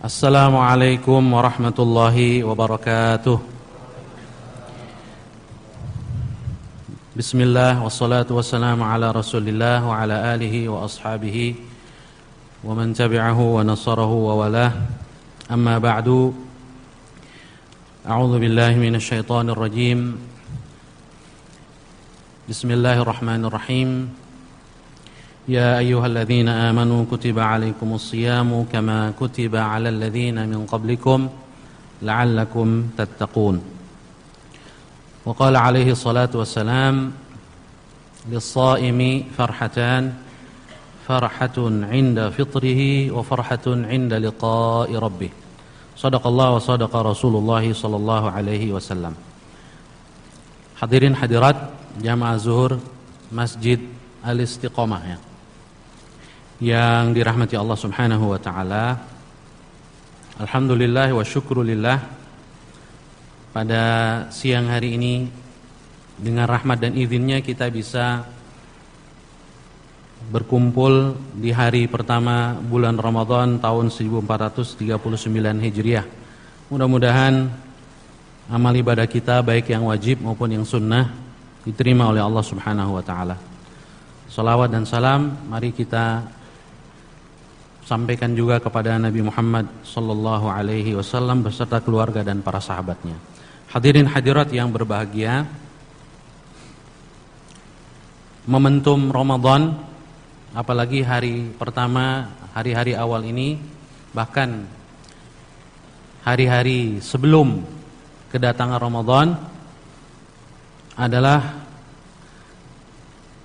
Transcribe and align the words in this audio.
السلام 0.00 0.56
عليكم 0.56 1.20
ورحمة 1.32 1.76
الله 1.78 2.16
وبركاته. 2.48 3.38
بسم 7.16 7.38
الله 7.40 7.84
والصلاة 7.84 8.24
والسلام 8.32 8.80
على 8.80 9.12
رسول 9.12 9.44
الله 9.44 9.84
وعلى 9.84 10.16
آله 10.34 10.54
وأصحابه 10.72 11.54
ومن 12.64 12.96
تبعه 12.96 13.40
ونصره 13.40 14.12
وولاه 14.12 14.72
أما 15.52 15.76
بعد 15.76 16.32
أعوذ 18.08 18.32
بالله 18.40 18.72
من 18.80 18.96
الشيطان 18.96 19.52
الرجيم 19.52 20.16
بسم 22.48 22.68
الله 22.70 23.04
الرحمن 23.04 23.44
الرحيم 23.44 23.90
يا 25.50 25.82
أيها 25.82 26.06
الذين 26.06 26.48
آمنوا 26.48 27.10
كتب 27.10 27.38
عليكم 27.38 27.88
الصيام 27.98 28.70
كما 28.70 29.18
كتب 29.18 29.56
على 29.56 29.88
الذين 29.88 30.38
من 30.46 30.62
قبلكم 30.62 31.28
لعلكم 32.02 32.68
تتقون. 32.98 33.56
وقال 35.26 35.54
عليه 35.56 35.90
الصلاة 35.90 36.30
والسلام 36.34 37.12
للصائم 38.30 39.00
فرحتان 39.38 40.12
فرحة 41.08 41.56
عند 41.94 42.18
فطره 42.38 43.10
وفرحة 43.10 43.66
عند 43.66 44.12
لقاء 44.14 44.88
ربه. 44.94 45.30
صدق 45.96 46.26
الله 46.26 46.48
وصدق 46.50 46.96
رسول 46.96 47.34
الله 47.36 47.64
صلى 47.72 47.96
الله 47.96 48.22
عليه 48.30 48.64
وسلم. 48.72 49.14
Hadirin 50.78 51.12
hadirat 51.12 51.74
jamaah 51.98 52.38
zuhur 52.38 52.78
Masjid 53.34 53.82
Al-Istiqomah 54.22 55.02
ya. 55.10 55.18
Yang 56.60 57.16
dirahmati 57.16 57.56
Allah 57.56 57.78
Subhanahu 57.80 58.36
wa 58.36 58.40
taala. 58.40 59.00
Alhamdulillah 60.36 61.08
wa 61.16 61.24
syukrulillah 61.24 61.98
pada 63.56 63.84
siang 64.28 64.68
hari 64.68 65.00
ini 65.00 65.24
dengan 66.20 66.44
rahmat 66.44 66.84
dan 66.84 66.92
izinnya 67.00 67.40
kita 67.40 67.72
bisa 67.72 68.28
berkumpul 70.28 71.16
di 71.32 71.48
hari 71.48 71.88
pertama 71.88 72.60
bulan 72.60 73.00
Ramadan 73.00 73.56
tahun 73.56 73.88
1439 73.88 74.76
Hijriah. 75.64 76.04
Mudah-mudahan 76.68 77.48
amal 78.52 78.74
ibadah 78.76 79.08
kita 79.08 79.40
baik 79.40 79.72
yang 79.72 79.88
wajib 79.88 80.20
maupun 80.20 80.60
yang 80.60 80.68
sunnah 80.68 81.08
diterima 81.64 82.04
oleh 82.12 82.20
Allah 82.20 82.44
Subhanahu 82.44 83.00
wa 83.00 83.04
taala. 83.04 83.40
Salawat 84.28 84.68
dan 84.68 84.84
salam 84.84 85.40
mari 85.48 85.72
kita 85.72 86.22
sampaikan 87.90 88.30
juga 88.38 88.62
kepada 88.62 89.02
Nabi 89.02 89.18
Muhammad 89.18 89.66
sallallahu 89.82 90.46
alaihi 90.46 90.94
wasallam 90.94 91.42
beserta 91.42 91.82
keluarga 91.82 92.22
dan 92.22 92.38
para 92.38 92.62
sahabatnya. 92.62 93.18
Hadirin 93.66 94.06
hadirat 94.06 94.46
yang 94.54 94.70
berbahagia. 94.70 95.42
Momentum 98.46 99.10
Ramadan 99.10 99.74
apalagi 100.54 101.02
hari 101.02 101.50
pertama, 101.58 102.30
hari-hari 102.54 102.94
awal 102.94 103.26
ini 103.26 103.58
bahkan 104.14 104.70
hari-hari 106.22 107.02
sebelum 107.02 107.66
kedatangan 108.30 108.78
Ramadan 108.78 109.34
adalah 110.94 111.58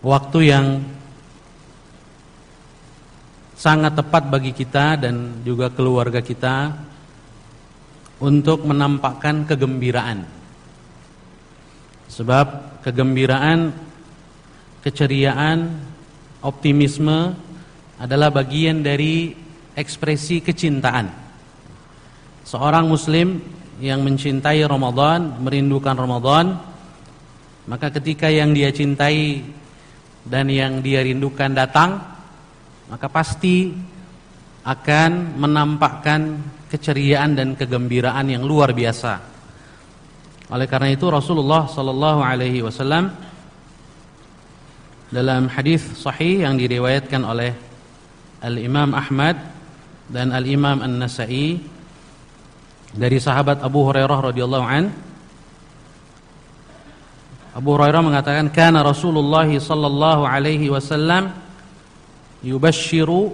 waktu 0.05 0.39
yang 0.45 0.65
sangat 3.65 3.97
tepat 3.97 4.29
bagi 4.29 4.53
kita 4.53 4.93
dan 4.93 5.41
juga 5.41 5.73
keluarga 5.73 6.21
kita 6.21 6.69
untuk 8.21 8.61
menampakkan 8.61 9.49
kegembiraan. 9.49 10.21
Sebab 12.05 12.77
kegembiraan, 12.85 13.73
keceriaan, 14.85 15.81
optimisme 16.45 17.33
adalah 17.97 18.29
bagian 18.29 18.85
dari 18.85 19.33
ekspresi 19.73 20.45
kecintaan. 20.45 21.09
Seorang 22.45 22.85
muslim 22.85 23.41
yang 23.81 24.05
mencintai 24.05 24.61
Ramadan, 24.61 25.41
merindukan 25.41 25.97
Ramadan, 25.97 26.53
maka 27.65 27.89
ketika 27.97 28.29
yang 28.29 28.53
dia 28.53 28.69
cintai 28.69 29.41
dan 30.21 30.53
yang 30.53 30.85
dia 30.85 31.01
rindukan 31.01 31.49
datang, 31.49 32.14
maka 32.89 33.09
pasti 33.09 33.73
akan 34.65 35.37
menampakkan 35.37 36.41
keceriaan 36.69 37.37
dan 37.37 37.53
kegembiraan 37.53 38.25
yang 38.29 38.41
luar 38.41 38.73
biasa. 38.73 39.21
Oleh 40.49 40.69
karena 40.69 40.93
itu 40.93 41.05
Rasulullah 41.09 41.65
sallallahu 41.65 42.21
alaihi 42.21 42.61
wasallam 42.61 43.13
dalam 45.09 45.49
hadis 45.49 45.85
sahih 45.97 46.45
yang 46.45 46.57
diriwayatkan 46.57 47.21
oleh 47.21 47.53
Al-Imam 48.41 48.93
Ahmad 48.93 49.37
dan 50.09 50.33
Al-Imam 50.33 50.81
An-Nasa'i 50.81 51.57
dari 52.93 53.17
sahabat 53.17 53.61
Abu 53.61 53.85
Hurairah 53.89 54.19
radhiyallahu 54.33 54.65
an 54.65 54.93
Abu 57.55 57.69
Hurairah 57.73 58.01
mengatakan 58.03 58.51
kana 58.51 58.83
Rasulullah 58.83 59.47
sallallahu 59.47 60.27
alaihi 60.27 60.67
wasallam 60.67 61.44
yubashshiru 62.45 63.33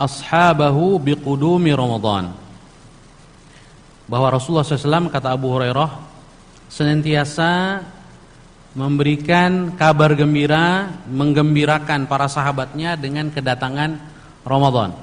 ashabahu 0.00 0.96
biqudumi 0.96 1.76
Ramadan 1.76 2.32
bahwa 4.08 4.32
Rasulullah 4.32 4.64
SAW 4.64 5.12
kata 5.12 5.36
Abu 5.36 5.52
Hurairah 5.52 6.00
senantiasa 6.72 7.84
memberikan 8.72 9.76
kabar 9.76 10.16
gembira, 10.16 10.88
menggembirakan 11.04 12.08
para 12.08 12.24
sahabatnya 12.24 12.96
dengan 12.96 13.28
kedatangan 13.28 14.00
Ramadan. 14.48 14.96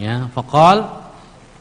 Ya, 0.00 0.32
faqal 0.32 0.88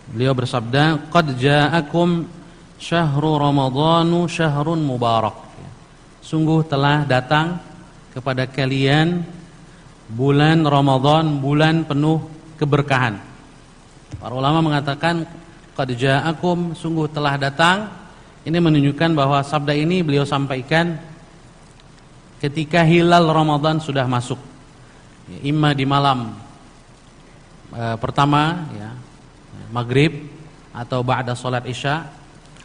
beliau 0.08 0.32
bersabda, 0.32 1.12
"Qad 1.12 1.36
ja'akum 1.36 2.32
syahru 2.80 3.36
Ramadhanu 3.36 4.32
syahrun 4.32 4.80
mubarak." 4.80 5.36
Ya, 5.60 5.70
sungguh 6.24 6.64
telah 6.64 7.04
datang 7.04 7.60
kepada 8.16 8.48
kalian 8.48 9.28
bulan 10.12 10.68
Ramadan, 10.68 11.40
bulan 11.40 11.88
penuh 11.88 12.20
keberkahan. 12.60 13.20
Para 14.20 14.34
ulama 14.36 14.60
mengatakan 14.60 15.24
qad 15.72 15.90
ja'akum 15.96 16.76
sungguh 16.76 17.08
telah 17.08 17.40
datang 17.40 17.88
ini 18.44 18.58
menunjukkan 18.60 19.16
bahwa 19.16 19.40
sabda 19.42 19.72
ini 19.72 20.04
beliau 20.04 20.28
sampaikan 20.28 21.00
ketika 22.44 22.84
hilal 22.84 23.32
Ramadan 23.32 23.80
sudah 23.80 24.04
masuk 24.10 24.38
imma 25.46 25.72
di 25.72 25.88
malam 25.88 26.36
e, 27.72 27.84
pertama 28.02 28.68
ya 28.76 28.92
maghrib 29.72 30.28
atau 30.76 31.00
ba'da 31.06 31.38
salat 31.38 31.64
isya 31.70 32.10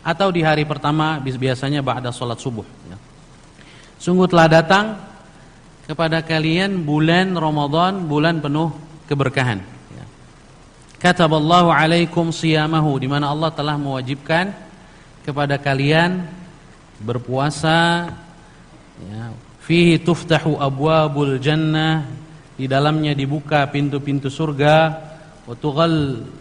atau 0.02 0.32
di 0.34 0.42
hari 0.42 0.66
pertama 0.66 1.22
biasanya 1.22 1.84
ba'da 1.84 2.10
salat 2.10 2.40
subuh 2.42 2.66
ya. 2.90 2.96
sungguh 4.02 4.26
telah 4.26 4.48
datang 4.50 4.98
kepada 5.86 6.20
kalian 6.20 6.82
bulan 6.82 7.32
Ramadan 7.38 8.10
bulan 8.10 8.42
penuh 8.42 8.74
keberkahan. 9.06 9.62
Kataballahu 10.96 11.70
alaikum 11.70 12.34
siyamahu 12.34 12.98
di 12.98 13.06
mana 13.06 13.30
Allah 13.30 13.52
telah 13.54 13.78
mewajibkan 13.78 14.50
kepada 15.22 15.60
kalian 15.60 16.26
berpuasa 16.98 18.10
ya. 19.04 19.30
Fihi 19.66 19.98
tuftahu 19.98 20.62
abwabul 20.62 21.42
jannah 21.42 22.06
di 22.54 22.70
dalamnya 22.70 23.12
dibuka 23.18 23.66
pintu-pintu 23.66 24.30
surga. 24.30 24.94
Wa 25.46 25.54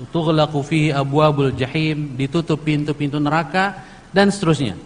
tughlaqu 0.09 0.59
fihi 0.61 0.89
abwabul 0.93 1.53
jahim 1.53 2.13
ditutup 2.13 2.61
pintu-pintu 2.61 3.17
neraka 3.17 3.81
dan 4.13 4.29
seterusnya. 4.29 4.77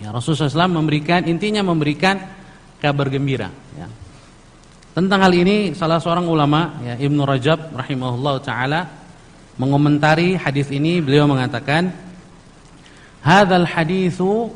Ya 0.00 0.12
Rasulullah 0.12 0.48
SAW 0.48 0.76
memberikan 0.80 1.24
intinya 1.24 1.64
memberikan 1.64 2.20
kabar 2.82 3.06
gembira 3.06 3.54
ya 3.78 3.86
tentang 4.92 5.22
hal 5.22 5.32
ini 5.32 5.70
salah 5.78 6.02
seorang 6.02 6.26
ulama 6.26 6.82
ya 6.82 6.98
Ibnu 6.98 7.22
Rajab 7.22 7.70
rahimahullah 7.78 8.42
taala 8.42 8.90
mengomentari 9.54 10.34
hadis 10.34 10.66
ini 10.74 10.98
beliau 10.98 11.30
mengatakan 11.30 11.94
hadzal 13.22 13.64
haditsu 13.64 14.50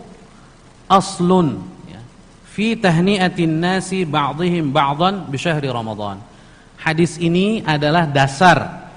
aslun 0.90 1.62
ya, 1.87 2.02
fi 2.44 2.75
tahni'atin 2.75 3.62
nasi 3.62 4.02
ba'dihim 4.02 4.75
ba'dan 4.75 5.31
bi 5.31 5.38
syahri. 5.38 5.70
Hadis 6.76 7.17
ini 7.17 7.62
adalah 7.64 8.05
dasar 8.05 8.90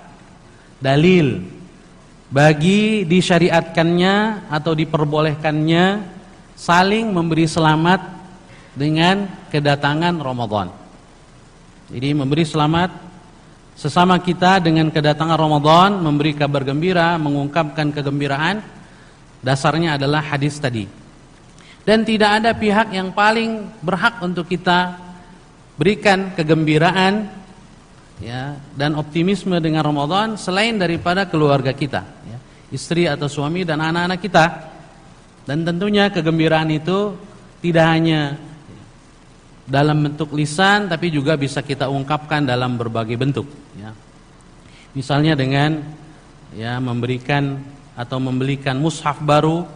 dalil 0.84 1.42
bagi 2.30 3.04
disyariatkannya 3.10 4.48
atau 4.54 4.78
diperbolehkannya 4.78 5.86
saling 6.54 7.10
memberi 7.10 7.50
selamat 7.50 8.19
dengan 8.74 9.26
kedatangan 9.50 10.18
Ramadan. 10.22 10.70
Jadi 11.90 12.10
memberi 12.14 12.46
selamat 12.46 12.92
sesama 13.74 14.20
kita 14.22 14.62
dengan 14.62 14.92
kedatangan 14.92 15.40
Ramadan 15.40 16.04
memberi 16.04 16.36
kabar 16.36 16.62
gembira, 16.62 17.18
mengungkapkan 17.18 17.90
kegembiraan 17.96 18.62
dasarnya 19.40 19.96
adalah 19.96 20.22
hadis 20.22 20.60
tadi. 20.60 20.86
Dan 21.88 22.06
tidak 22.06 22.44
ada 22.44 22.52
pihak 22.54 22.94
yang 22.94 23.16
paling 23.16 23.66
berhak 23.82 24.22
untuk 24.22 24.46
kita 24.46 25.00
berikan 25.80 26.36
kegembiraan 26.36 27.32
ya 28.20 28.60
dan 28.76 29.00
optimisme 29.00 29.56
dengan 29.64 29.82
Ramadan 29.82 30.36
selain 30.36 30.76
daripada 30.76 31.24
keluarga 31.24 31.72
kita 31.72 32.04
ya, 32.28 32.38
istri 32.70 33.08
atau 33.08 33.32
suami 33.32 33.64
dan 33.64 33.80
anak-anak 33.80 34.20
kita. 34.20 34.46
Dan 35.48 35.66
tentunya 35.66 36.14
kegembiraan 36.14 36.70
itu 36.70 37.18
tidak 37.64 37.86
hanya 37.90 38.38
dalam 39.70 40.02
bentuk 40.02 40.34
lisan 40.34 40.90
tapi 40.90 41.14
juga 41.14 41.38
bisa 41.38 41.62
kita 41.62 41.88
ungkapkan 41.88 42.42
dalam 42.44 42.76
berbagai 42.76 43.16
bentuk 43.16 43.46
ya. 43.78 43.94
Misalnya 44.98 45.38
dengan 45.38 45.86
ya 46.58 46.82
memberikan 46.82 47.62
atau 47.94 48.18
membelikan 48.18 48.74
mushaf 48.82 49.22
baru 49.22 49.70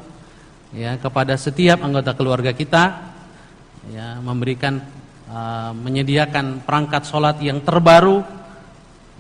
ya 0.73 0.97
kepada 0.97 1.37
setiap 1.37 1.85
anggota 1.85 2.17
keluarga 2.17 2.49
kita 2.49 3.13
ya 3.93 4.17
memberikan 4.17 4.81
uh, 5.29 5.71
menyediakan 5.77 6.65
perangkat 6.65 7.05
sholat 7.05 7.37
yang 7.45 7.61
terbaru 7.61 8.25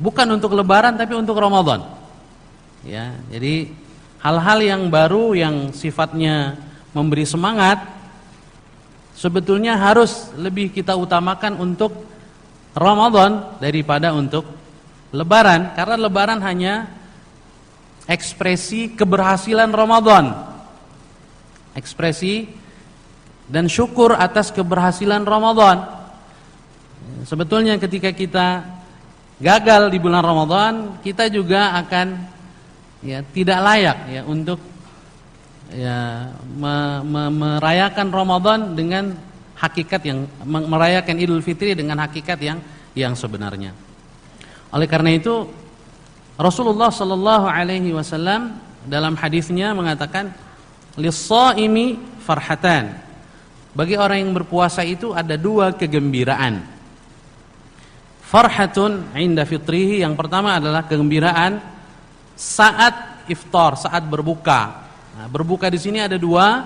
bukan 0.01 0.27
untuk 0.33 0.57
lebaran 0.57 0.97
tapi 0.97 1.13
untuk 1.13 1.37
Ramadan. 1.37 1.85
Ya, 2.83 3.15
jadi 3.31 3.71
hal-hal 4.19 4.59
yang 4.59 4.81
baru 4.91 5.31
yang 5.37 5.71
sifatnya 5.71 6.59
memberi 6.91 7.23
semangat 7.23 7.79
sebetulnya 9.13 9.77
harus 9.77 10.33
lebih 10.35 10.73
kita 10.73 10.97
utamakan 10.97 11.57
untuk 11.61 11.93
Ramadan 12.73 13.57
daripada 13.61 14.11
untuk 14.11 14.45
Lebaran 15.13 15.77
karena 15.77 15.95
Lebaran 15.97 16.41
hanya 16.41 16.89
ekspresi 18.09 18.97
keberhasilan 18.97 19.69
Ramadan. 19.69 20.33
Ekspresi 21.77 22.49
dan 23.45 23.69
syukur 23.69 24.17
atas 24.17 24.49
keberhasilan 24.49 25.21
Ramadan. 25.21 25.85
Sebetulnya 27.29 27.77
ketika 27.77 28.09
kita 28.09 28.65
gagal 29.37 29.93
di 29.93 29.97
bulan 30.01 30.23
Ramadan, 30.25 30.73
kita 31.05 31.29
juga 31.29 31.77
akan 31.77 32.07
ya 33.03 33.19
tidak 33.35 33.59
layak 33.59 33.97
ya 34.09 34.21
untuk 34.25 34.72
ya 35.73 36.29
me, 36.53 36.75
me, 37.03 37.23
merayakan 37.33 38.07
Ramadan 38.13 38.59
dengan 38.77 39.13
hakikat 39.57 40.01
yang 40.05 40.25
merayakan 40.45 41.15
Idul 41.17 41.41
Fitri 41.41 41.73
dengan 41.73 42.01
hakikat 42.01 42.39
yang 42.41 42.59
yang 42.93 43.13
sebenarnya. 43.17 43.73
Oleh 44.73 44.87
karena 44.89 45.13
itu 45.13 45.49
Rasulullah 46.37 46.89
sallallahu 46.89 47.45
alaihi 47.45 47.93
wasallam 47.93 48.57
dalam 48.89 49.13
hadisnya 49.13 49.71
mengatakan 49.77 50.33
lis-shaimi 50.97 51.97
farhatan. 52.21 52.97
Bagi 53.73 53.97
orang 53.97 54.21
yang 54.21 54.33
berpuasa 54.37 54.85
itu 54.85 55.13
ada 55.17 55.33
dua 55.33 55.73
kegembiraan. 55.73 56.61
Farhatun 58.21 59.13
inda 59.17 59.45
fitrihi 59.45 60.01
yang 60.01 60.13
pertama 60.17 60.57
adalah 60.57 60.85
kegembiraan 60.85 61.57
saat 62.33 63.25
iftar, 63.29 63.77
saat 63.77 64.03
berbuka. 64.05 64.82
Nah, 65.13 65.29
berbuka 65.29 65.69
di 65.69 65.77
sini 65.77 66.01
ada 66.01 66.17
dua, 66.17 66.65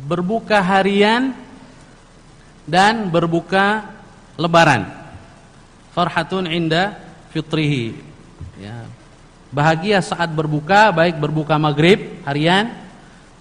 berbuka 0.00 0.64
harian 0.64 1.36
dan 2.64 3.12
berbuka 3.12 3.84
lebaran. 4.40 4.88
Farhatun 5.92 6.48
inda 6.48 6.96
fitrihi. 7.30 7.94
Ya. 8.56 8.88
Bahagia 9.52 10.00
saat 10.00 10.32
berbuka, 10.32 10.90
baik 10.90 11.20
berbuka 11.20 11.54
maghrib 11.60 12.18
harian 12.26 12.74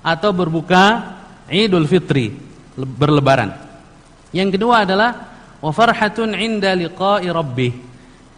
atau 0.04 0.30
berbuka 0.36 1.16
Idul 1.50 1.88
Fitri 1.90 2.36
berlebaran. 2.76 3.56
Yang 4.36 4.60
kedua 4.60 4.84
adalah 4.86 5.32
wa 5.64 5.72
farhatun 5.72 6.36
inda 6.36 6.76
liqa'i 6.76 7.32
rabbih. 7.32 7.74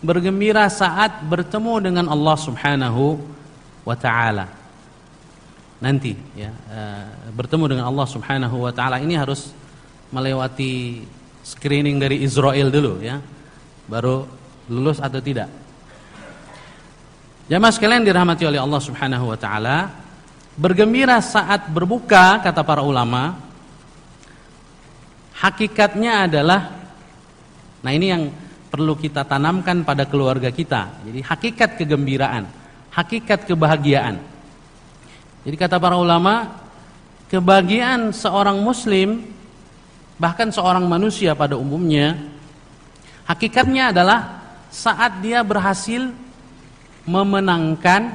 Bergembira 0.05 0.69
saat 0.69 1.25
bertemu 1.25 1.73
dengan 1.81 2.05
Allah 2.13 2.37
Subhanahu 2.37 3.17
wa 3.81 3.97
taala 3.97 4.64
nanti 5.79 6.15
ya 6.35 6.51
uh, 6.51 7.31
bertemu 7.35 7.75
dengan 7.75 7.85
Allah 7.91 8.07
Subhanahu 8.07 8.63
wa 8.63 8.71
taala 8.71 9.03
ini 9.03 9.19
harus 9.19 9.51
melewati 10.13 11.03
screening 11.43 11.99
dari 11.99 12.23
Israel 12.23 12.71
dulu 12.71 13.03
ya. 13.03 13.19
Baru 13.85 14.25
lulus 14.71 14.97
atau 14.97 15.21
tidak. 15.21 15.51
Jamaah 17.45 17.73
sekalian 17.73 18.01
dirahmati 18.01 18.49
oleh 18.49 18.57
Allah 18.57 18.81
Subhanahu 18.81 19.29
wa 19.29 19.37
taala, 19.37 19.93
bergembira 20.57 21.21
saat 21.21 21.69
berbuka 21.69 22.41
kata 22.41 22.65
para 22.65 22.81
ulama 22.81 23.37
hakikatnya 25.37 26.25
adalah 26.25 26.73
nah 27.85 27.93
ini 27.93 28.07
yang 28.09 28.23
perlu 28.73 28.97
kita 28.97 29.21
tanamkan 29.29 29.85
pada 29.85 30.09
keluarga 30.09 30.49
kita. 30.49 31.05
Jadi 31.05 31.21
hakikat 31.21 31.77
kegembiraan, 31.77 32.49
hakikat 32.89 33.45
kebahagiaan 33.45 34.34
jadi 35.45 35.55
kata 35.61 35.77
para 35.77 35.93
ulama, 35.93 36.57
kebahagiaan 37.29 38.09
seorang 38.09 38.57
muslim 38.65 39.29
bahkan 40.17 40.49
seorang 40.49 40.89
manusia 40.89 41.37
pada 41.37 41.53
umumnya 41.53 42.17
hakikatnya 43.29 43.93
adalah 43.93 44.41
saat 44.73 45.21
dia 45.21 45.45
berhasil 45.45 46.09
memenangkan 47.05 48.09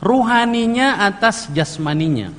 ruhaninya 0.00 1.04
atas 1.04 1.52
jasmaninya. 1.52 2.32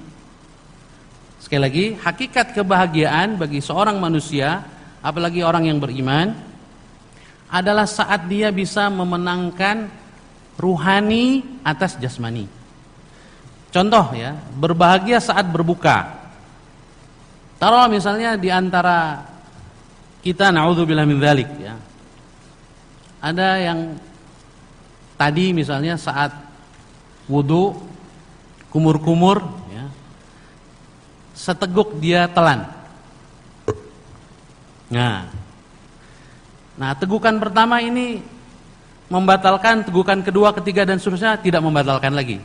Sekali 1.39 1.61
lagi, 1.61 1.85
hakikat 1.95 2.57
kebahagiaan 2.57 3.37
bagi 3.39 3.61
seorang 3.63 4.01
manusia, 4.01 4.65
apalagi 4.99 5.45
orang 5.45 5.69
yang 5.69 5.79
beriman, 5.79 6.35
adalah 7.49 7.85
saat 7.85 8.27
dia 8.27 8.51
bisa 8.51 8.89
memenangkan 8.91 9.87
ruhani 10.59 11.41
atas 11.63 11.95
jasmani. 11.97 12.58
Contoh 13.69 14.17
ya, 14.17 14.33
berbahagia 14.57 15.21
saat 15.21 15.45
berbuka. 15.45 16.17
Taruh 17.61 17.85
misalnya 17.85 18.33
di 18.33 18.49
antara 18.49 19.21
kita 20.25 20.49
naudzubillah 20.49 21.05
min 21.05 21.21
dzalik 21.21 21.49
ya. 21.61 21.75
Ada 23.19 23.49
yang 23.61 23.79
tadi 25.19 25.51
misalnya 25.53 25.99
saat 25.99 26.33
wudu 27.29 27.77
kumur-kumur 28.73 29.43
ya. 29.69 29.85
Seteguk 31.37 32.01
dia 32.01 32.25
telan. 32.25 32.65
Nah. 34.89 35.29
Nah, 36.79 36.95
tegukan 36.95 37.35
pertama 37.37 37.83
ini 37.83 38.23
membatalkan 39.11 39.83
tegukan 39.83 40.23
kedua, 40.23 40.55
ketiga 40.55 40.87
dan 40.87 40.95
seterusnya 40.95 41.35
tidak 41.37 41.59
membatalkan 41.59 42.15
lagi. 42.15 42.39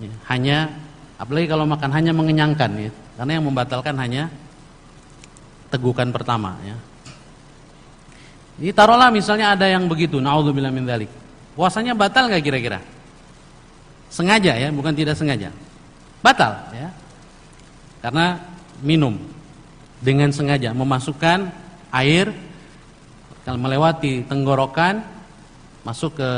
Ya, 0.00 0.12
hanya 0.32 0.56
apalagi 1.20 1.46
kalau 1.50 1.68
makan 1.68 1.90
hanya 1.92 2.12
mengenyangkan 2.16 2.70
ya. 2.78 2.90
Karena 3.18 3.32
yang 3.38 3.44
membatalkan 3.44 3.94
hanya 4.00 4.32
tegukan 5.68 6.08
pertama 6.12 6.56
ya. 6.64 6.76
Ini 8.60 8.72
taruhlah 8.76 9.08
misalnya 9.08 9.56
ada 9.56 9.66
yang 9.66 9.88
begitu, 9.88 10.20
naudzubillah 10.20 10.70
min 10.70 10.84
dzalik. 10.84 11.08
Puasanya 11.56 11.96
batal 11.96 12.28
nggak 12.28 12.44
kira-kira? 12.44 12.80
Sengaja 14.12 14.52
ya, 14.56 14.68
bukan 14.68 14.92
tidak 14.92 15.16
sengaja. 15.16 15.48
Batal 16.20 16.68
ya. 16.76 16.88
Karena 18.04 18.38
minum 18.84 19.16
dengan 20.02 20.28
sengaja 20.34 20.74
memasukkan 20.74 21.48
air 21.94 22.34
kalau 23.46 23.58
melewati 23.58 24.26
tenggorokan 24.26 25.02
masuk 25.82 26.18
ke 26.18 26.30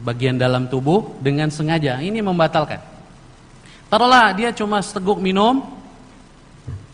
bagian 0.00 0.40
dalam 0.40 0.66
tubuh 0.66 1.16
dengan 1.20 1.52
sengaja. 1.52 2.00
Ini 2.00 2.24
membatalkan. 2.24 2.80
Taruhlah 3.90 4.32
dia 4.32 4.54
cuma 4.54 4.80
seteguk 4.80 5.18
minum, 5.18 5.66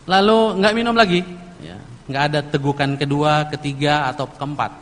lalu 0.09 0.59
nggak 0.65 0.75
minum 0.75 0.97
lagi, 0.97 1.21
ya, 1.61 1.77
nggak 2.09 2.23
ada 2.33 2.41
tegukan 2.41 2.97
kedua, 2.97 3.45
ketiga 3.53 4.09
atau 4.09 4.25
keempat, 4.25 4.73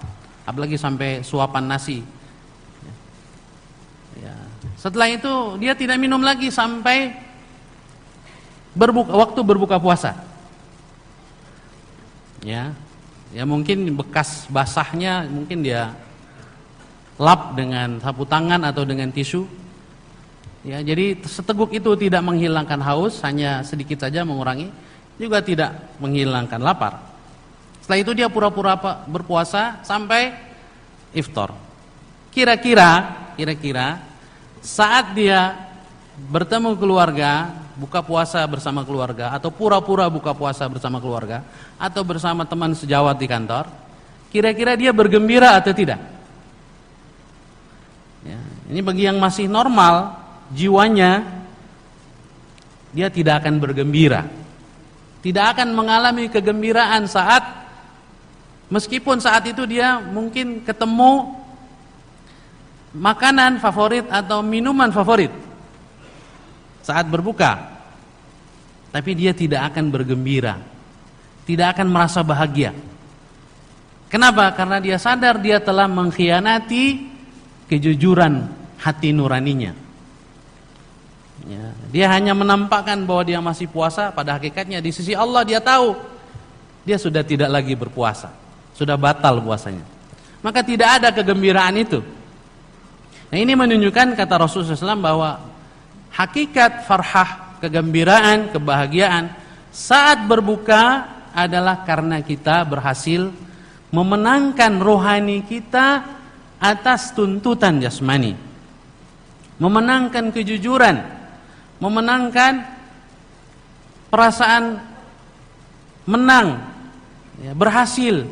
apalagi 0.47 0.79
sampai 0.79 1.27
suapan 1.27 1.65
nasi. 1.67 2.07
Ya. 2.87 2.95
ya. 4.31 4.35
Setelah 4.79 5.11
itu 5.11 5.59
dia 5.59 5.75
tidak 5.75 5.99
minum 5.99 6.23
lagi 6.23 6.55
sampai 6.55 7.19
berbuka, 8.79 9.11
waktu 9.11 9.41
berbuka 9.43 9.77
puasa. 9.83 10.15
Ya, 12.47 12.77
ya 13.35 13.43
mungkin 13.43 13.91
bekas 13.99 14.47
basahnya 14.47 15.27
mungkin 15.27 15.67
dia 15.67 15.99
lap 17.19 17.55
dengan 17.55 18.03
sapu 18.03 18.27
tangan 18.27 18.63
atau 18.67 18.83
dengan 18.83 19.11
tisu. 19.11 19.47
Ya, 20.65 20.81
jadi 20.81 21.21
seteguk 21.21 21.77
itu 21.77 21.93
tidak 22.01 22.25
menghilangkan 22.25 22.81
haus, 22.81 23.21
hanya 23.21 23.61
sedikit 23.61 24.01
saja 24.01 24.25
mengurangi, 24.25 24.73
juga 25.21 25.45
tidak 25.45 25.95
menghilangkan 26.01 26.57
lapar. 26.59 27.05
Setelah 27.85 28.01
itu 28.01 28.13
dia 28.17 28.33
pura-pura 28.33 28.75
berpuasa 29.05 29.85
sampai 29.85 30.33
iftar. 31.13 31.53
Kira-kira, 32.33 33.13
kira-kira 33.37 34.01
saat 34.65 35.13
dia 35.13 35.53
bertemu 36.33 36.81
keluarga, 36.81 37.53
buka 37.77 38.01
puasa 38.01 38.41
bersama 38.49 38.87
keluarga 38.87 39.35
atau 39.35 39.53
pura-pura 39.53 40.07
buka 40.07 40.33
puasa 40.33 40.65
bersama 40.71 41.03
keluarga 41.03 41.43
atau 41.77 42.07
bersama 42.07 42.49
teman 42.49 42.73
sejawat 42.73 43.21
di 43.21 43.27
kantor, 43.29 43.69
kira-kira 44.33 44.81
dia 44.81 44.97
bergembira 44.97 45.59
atau 45.61 45.77
tidak? 45.77 46.01
Ini 48.69 48.81
bagi 48.81 49.05
yang 49.05 49.21
masih 49.21 49.49
normal 49.49 50.17
jiwanya 50.53 51.25
dia 52.95 53.11
tidak 53.11 53.45
akan 53.45 53.61
bergembira. 53.61 54.25
Tidak 55.21 55.45
akan 55.57 55.73
mengalami 55.73 56.29
kegembiraan 56.29 57.09
saat 57.09 57.65
Meskipun 58.73 59.21
saat 59.21 59.45
itu 59.45 59.63
dia 59.69 60.01
mungkin 60.01 60.65
ketemu 60.65 61.37
makanan 62.91 63.61
favorit 63.61 64.03
atau 64.09 64.41
minuman 64.41 64.89
favorit 64.89 65.31
saat 66.81 67.05
berbuka. 67.07 67.71
Tapi 68.91 69.11
dia 69.15 69.31
tidak 69.31 69.75
akan 69.75 69.95
bergembira. 69.95 70.59
Tidak 71.45 71.67
akan 71.77 71.87
merasa 71.87 72.25
bahagia. 72.27 72.75
Kenapa? 74.11 74.51
Karena 74.59 74.83
dia 74.83 74.99
sadar 74.99 75.39
dia 75.39 75.63
telah 75.63 75.87
mengkhianati 75.91 77.14
kejujuran 77.71 78.49
hati 78.81 79.13
nuraninya. 79.15 79.73
Ya, 81.45 81.65
dia 81.93 82.07
hanya 82.09 82.33
menampakkan 82.33 83.05
bahwa 83.05 83.23
dia 83.27 83.41
masih 83.43 83.69
puasa, 83.69 84.09
pada 84.15 84.41
hakikatnya 84.41 84.81
di 84.81 84.89
sisi 84.95 85.13
Allah 85.13 85.45
dia 85.45 85.61
tahu 85.61 85.93
dia 86.85 86.97
sudah 86.97 87.21
tidak 87.21 87.53
lagi 87.53 87.77
berpuasa 87.77 88.45
sudah 88.75 88.99
batal 88.99 89.39
puasanya. 89.41 89.87
Maka 90.43 90.61
tidak 90.61 91.01
ada 91.01 91.09
kegembiraan 91.15 91.75
itu. 91.79 92.03
Nah 93.33 93.39
ini 93.39 93.57
menunjukkan 93.57 94.19
kata 94.19 94.35
Rasulullah 94.37 94.77
SAW 94.77 95.01
bahwa 95.01 95.31
hakikat 96.13 96.85
farhah, 96.85 97.57
kegembiraan, 97.65 98.53
kebahagiaan 98.53 99.33
saat 99.73 100.27
berbuka 100.29 101.09
adalah 101.33 101.83
karena 101.83 102.21
kita 102.21 102.63
berhasil 102.69 103.33
memenangkan 103.89 104.79
rohani 104.83 105.43
kita 105.47 106.03
atas 106.59 107.13
tuntutan 107.13 107.79
jasmani. 107.83 108.37
Memenangkan 109.59 110.35
kejujuran, 110.35 110.99
memenangkan 111.79 112.67
perasaan 114.11 114.83
menang, 116.05 116.61
ya, 117.41 117.55
berhasil 117.55 118.27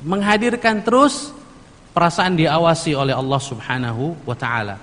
menghadirkan 0.00 0.80
terus 0.80 1.32
perasaan 1.92 2.36
diawasi 2.36 2.96
oleh 2.96 3.12
Allah 3.12 3.40
Subhanahu 3.40 4.16
wa 4.24 4.36
taala. 4.36 4.80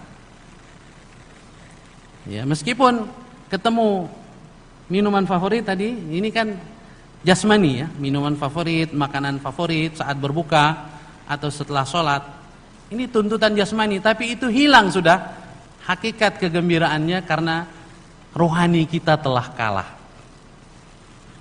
Ya, 2.28 2.44
meskipun 2.44 3.08
ketemu 3.48 4.12
minuman 4.92 5.24
favorit 5.24 5.64
tadi, 5.64 5.96
ini 5.96 6.30
kan 6.30 6.54
jasmani 7.24 7.84
ya, 7.84 7.88
minuman 7.98 8.36
favorit, 8.36 8.92
makanan 8.92 9.40
favorit 9.40 9.96
saat 9.98 10.20
berbuka 10.20 10.87
atau 11.28 11.52
setelah 11.52 11.84
sholat. 11.84 12.24
Ini 12.88 13.12
tuntutan 13.12 13.52
jasmani, 13.52 14.00
tapi 14.00 14.34
itu 14.40 14.48
hilang 14.48 14.88
sudah 14.88 15.36
hakikat 15.84 16.40
kegembiraannya 16.40 17.20
karena 17.28 17.68
rohani 18.32 18.88
kita 18.88 19.20
telah 19.20 19.52
kalah. 19.56 19.90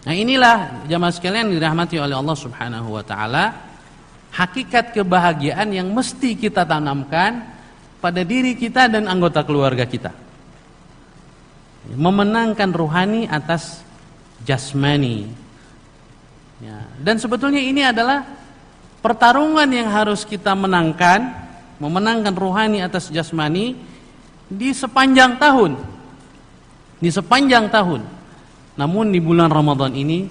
Nah 0.06 0.14
inilah 0.14 0.86
jamaah 0.86 1.10
sekalian 1.10 1.50
dirahmati 1.50 1.98
oleh 1.98 2.14
Allah 2.14 2.38
Subhanahu 2.38 2.94
wa 2.94 3.02
taala 3.02 3.74
hakikat 4.30 4.94
kebahagiaan 4.94 5.74
yang 5.74 5.90
mesti 5.90 6.38
kita 6.38 6.62
tanamkan 6.62 7.42
pada 7.98 8.22
diri 8.22 8.54
kita 8.54 8.86
dan 8.86 9.10
anggota 9.10 9.42
keluarga 9.42 9.82
kita. 9.82 10.14
Memenangkan 11.90 12.70
rohani 12.70 13.26
atas 13.26 13.82
jasmani. 14.46 15.26
Ya, 16.62 16.86
dan 17.02 17.18
sebetulnya 17.18 17.60
ini 17.62 17.82
adalah 17.82 18.22
pertarungan 19.06 19.70
yang 19.70 19.86
harus 19.86 20.26
kita 20.26 20.50
menangkan, 20.58 21.30
memenangkan 21.78 22.34
rohani 22.34 22.82
atas 22.82 23.06
jasmani 23.14 23.78
di 24.50 24.74
sepanjang 24.74 25.38
tahun. 25.38 25.78
Di 26.98 27.14
sepanjang 27.14 27.70
tahun. 27.70 28.02
Namun 28.74 29.14
di 29.14 29.22
bulan 29.22 29.46
Ramadan 29.46 29.94
ini 29.94 30.26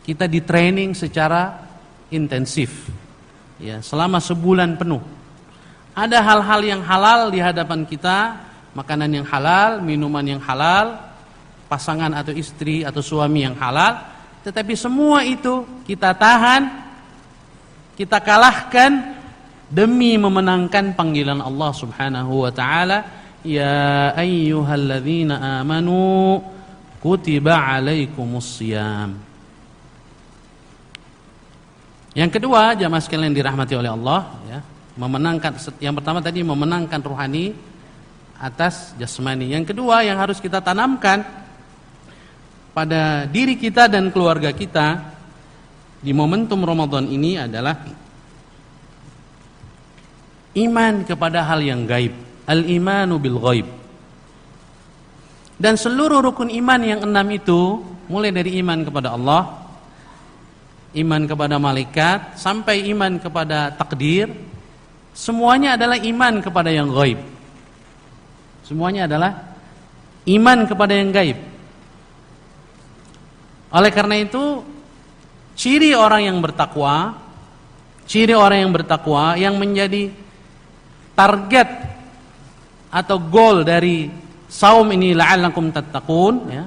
kita 0.00 0.24
di 0.24 0.40
training 0.40 0.96
secara 0.96 1.60
intensif. 2.08 2.88
Ya, 3.60 3.84
selama 3.84 4.16
sebulan 4.16 4.80
penuh. 4.80 5.04
Ada 5.92 6.24
hal-hal 6.24 6.60
yang 6.64 6.80
halal 6.80 7.28
di 7.28 7.38
hadapan 7.44 7.84
kita, 7.84 8.40
makanan 8.72 9.12
yang 9.12 9.26
halal, 9.28 9.84
minuman 9.84 10.24
yang 10.24 10.40
halal, 10.40 11.04
pasangan 11.68 12.16
atau 12.16 12.32
istri 12.32 12.80
atau 12.80 13.04
suami 13.04 13.44
yang 13.44 13.54
halal, 13.60 14.02
tetapi 14.40 14.72
semua 14.72 15.22
itu 15.22 15.62
kita 15.86 16.16
tahan, 16.16 16.83
kita 17.94 18.18
kalahkan 18.18 19.14
demi 19.70 20.18
memenangkan 20.18 20.94
panggilan 20.94 21.38
Allah 21.38 21.70
Subhanahu 21.74 22.46
wa 22.46 22.52
taala, 22.54 23.06
ya 23.46 24.10
ayyuhalladzina 24.18 25.62
amanu 25.62 26.42
kutiba 26.98 27.58
alaikumus. 27.58 28.62
Yang 32.14 32.30
kedua, 32.38 32.78
jamaah 32.78 33.02
sekalian 33.02 33.34
dirahmati 33.34 33.74
oleh 33.74 33.90
Allah, 33.90 34.20
ya, 34.46 34.58
memenangkan 34.94 35.58
yang 35.82 35.94
pertama 35.98 36.22
tadi 36.22 36.46
memenangkan 36.46 37.02
rohani 37.02 37.54
atas 38.38 38.94
jasmani. 38.98 39.50
Yang 39.50 39.74
kedua 39.74 40.06
yang 40.06 40.18
harus 40.18 40.38
kita 40.38 40.62
tanamkan 40.62 41.26
pada 42.74 43.26
diri 43.30 43.54
kita 43.54 43.86
dan 43.86 44.10
keluarga 44.10 44.50
kita 44.50 45.13
di 46.04 46.12
momentum 46.12 46.60
Ramadan 46.60 47.08
ini 47.08 47.40
adalah 47.40 47.80
iman 50.52 50.94
kepada 51.08 51.48
hal 51.48 51.64
yang 51.64 51.88
gaib. 51.88 52.12
Al-imanu 52.44 53.16
bil 53.16 53.40
ghaib. 53.40 53.66
Dan 55.56 55.80
seluruh 55.80 56.20
rukun 56.20 56.52
iman 56.52 56.80
yang 56.84 57.00
enam 57.08 57.24
itu 57.32 57.80
mulai 58.04 58.28
dari 58.28 58.60
iman 58.60 58.84
kepada 58.84 59.16
Allah, 59.16 59.64
iman 60.92 61.22
kepada 61.24 61.56
malaikat, 61.56 62.36
sampai 62.36 62.84
iman 62.92 63.16
kepada 63.16 63.72
takdir, 63.72 64.28
semuanya 65.16 65.80
adalah 65.80 65.96
iman 65.96 66.44
kepada 66.44 66.68
yang 66.68 66.92
gaib. 66.92 67.16
Semuanya 68.60 69.08
adalah 69.08 69.56
iman 70.28 70.58
kepada 70.68 70.92
yang 70.92 71.08
gaib. 71.16 71.38
Oleh 73.72 73.88
karena 73.88 74.20
itu, 74.20 74.60
ciri 75.54 75.94
orang 75.94 76.28
yang 76.28 76.38
bertakwa, 76.38 77.18
ciri 78.04 78.34
orang 78.36 78.68
yang 78.68 78.72
bertakwa 78.74 79.38
yang 79.38 79.54
menjadi 79.56 80.12
target 81.14 81.68
atau 82.90 83.16
goal 83.18 83.66
dari 83.66 84.10
saum 84.50 84.86
ini 84.94 85.14
la'allakum 85.14 85.74
tattaqun 85.74 86.34
ya. 86.50 86.64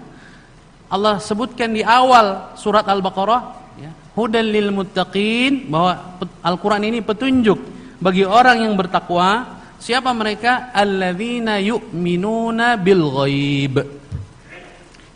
Allah 0.88 1.20
sebutkan 1.20 1.76
di 1.76 1.84
awal 1.84 2.56
surat 2.56 2.88
Al-Baqarah 2.88 3.42
ya, 3.80 3.92
hudal 4.16 4.48
lil 4.48 4.72
muttaqin 4.72 5.68
bahwa 5.68 6.20
Al-Qur'an 6.44 6.84
ini 6.84 7.04
petunjuk 7.04 7.60
bagi 8.00 8.24
orang 8.24 8.64
yang 8.64 8.74
bertakwa. 8.76 9.60
Siapa 9.78 10.10
mereka? 10.10 10.74
Alladzina 10.74 11.62
yu'minuna 11.62 12.82
bil 12.82 13.04
ghaib. 13.14 13.76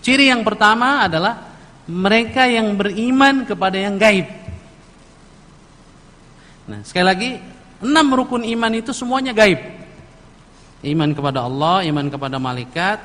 Ciri 0.06 0.30
yang 0.30 0.46
pertama 0.46 1.01
adalah 1.08 1.50
mereka 1.92 2.48
yang 2.48 2.80
beriman 2.80 3.44
kepada 3.44 3.76
yang 3.76 4.00
gaib. 4.00 4.28
Nah, 6.72 6.80
sekali 6.88 7.06
lagi, 7.06 7.32
enam 7.84 8.08
rukun 8.16 8.48
iman 8.48 8.72
itu 8.72 8.96
semuanya 8.96 9.36
gaib. 9.36 9.60
Iman 10.82 11.12
kepada 11.12 11.44
Allah, 11.44 11.84
iman 11.84 12.08
kepada 12.08 12.40
malaikat, 12.40 12.98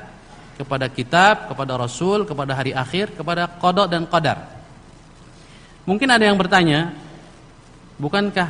kepada 0.56 0.86
kitab, 0.86 1.50
kepada 1.50 1.74
rasul, 1.74 2.22
kepada 2.24 2.54
hari 2.54 2.70
akhir, 2.72 3.18
kepada 3.18 3.50
kodok 3.58 3.90
dan 3.90 4.06
qadar. 4.06 4.38
Mungkin 5.84 6.08
ada 6.08 6.24
yang 6.24 6.38
bertanya, 6.38 6.94
bukankah 7.98 8.48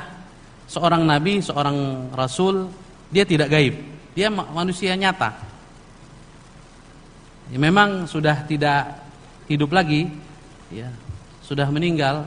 seorang 0.69 1.03
nabi, 1.03 1.41
seorang 1.41 2.09
rasul, 2.13 2.71
dia 3.11 3.25
tidak 3.27 3.51
gaib? 3.51 3.75
Dia 4.13 4.29
manusia 4.31 4.95
nyata. 4.95 5.33
Ya, 7.51 7.59
memang 7.63 8.11
sudah 8.11 8.43
tidak 8.47 9.07
hidup 9.47 9.71
lagi, 9.71 10.11
ya, 10.73 10.89
sudah 11.43 11.69
meninggal 11.71 12.27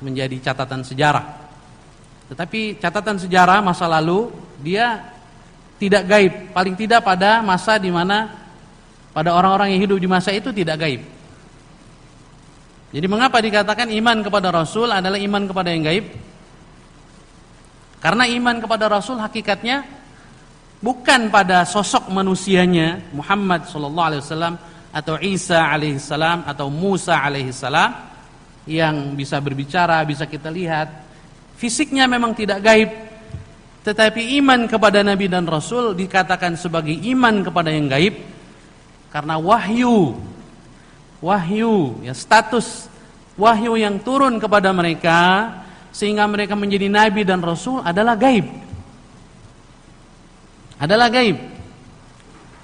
menjadi 0.00 0.36
catatan 0.50 0.82
sejarah. 0.86 1.26
Tetapi 2.30 2.78
catatan 2.78 3.18
sejarah 3.18 3.58
masa 3.58 3.90
lalu 3.90 4.30
dia 4.62 5.02
tidak 5.80 6.06
gaib, 6.06 6.32
paling 6.54 6.76
tidak 6.76 7.02
pada 7.02 7.40
masa 7.40 7.80
di 7.80 7.88
mana 7.88 8.30
pada 9.10 9.34
orang-orang 9.34 9.74
yang 9.74 9.82
hidup 9.82 9.98
di 9.98 10.06
masa 10.06 10.30
itu 10.30 10.54
tidak 10.54 10.78
gaib. 10.78 11.02
Jadi 12.90 13.06
mengapa 13.06 13.38
dikatakan 13.38 13.86
iman 13.90 14.18
kepada 14.22 14.50
Rasul 14.50 14.90
adalah 14.90 15.18
iman 15.18 15.42
kepada 15.46 15.70
yang 15.70 15.86
gaib? 15.86 16.06
Karena 18.02 18.24
iman 18.26 18.56
kepada 18.58 18.90
Rasul 18.90 19.20
hakikatnya 19.22 19.86
bukan 20.80 21.28
pada 21.28 21.62
sosok 21.68 22.08
manusianya 22.10 23.12
Muhammad 23.12 23.68
sallallahu 23.68 24.08
alaihi 24.10 24.22
wasallam 24.24 24.54
atau 24.90 25.16
Isa 25.22 25.70
alaihi 25.70 26.02
salam 26.02 26.42
atau 26.46 26.66
Musa 26.66 27.18
alaihi 27.18 27.54
salam 27.54 27.94
yang 28.66 29.14
bisa 29.14 29.38
berbicara, 29.38 30.02
bisa 30.02 30.26
kita 30.26 30.50
lihat. 30.50 30.90
Fisiknya 31.54 32.08
memang 32.08 32.32
tidak 32.32 32.64
gaib, 32.64 32.90
tetapi 33.86 34.40
iman 34.40 34.64
kepada 34.66 35.04
Nabi 35.04 35.28
dan 35.28 35.44
Rasul 35.44 35.92
dikatakan 35.92 36.56
sebagai 36.56 36.94
iman 37.14 37.44
kepada 37.44 37.68
yang 37.68 37.86
gaib 37.86 38.16
karena 39.12 39.36
wahyu 39.36 40.16
wahyu, 41.20 42.00
ya 42.00 42.16
status 42.16 42.88
wahyu 43.36 43.76
yang 43.76 44.00
turun 44.00 44.40
kepada 44.40 44.72
mereka 44.72 45.52
sehingga 45.92 46.24
mereka 46.26 46.56
menjadi 46.56 46.88
nabi 46.88 47.22
dan 47.22 47.44
rasul 47.44 47.84
adalah 47.84 48.16
gaib. 48.16 48.48
Adalah 50.80 51.12
gaib. 51.12 51.36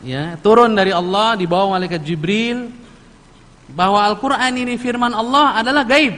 Ya, 0.04 0.36
turun 0.44 0.76
dari 0.76 0.92
Allah 0.92 1.40
di 1.40 1.48
bawah 1.48 1.72
malaikat 1.76 2.04
Jibril 2.04 2.68
bahwa 3.72 4.04
Al-Qur'an 4.04 4.52
ini 4.52 4.76
firman 4.76 5.16
Allah 5.16 5.56
adalah 5.56 5.88
gaib. 5.88 6.14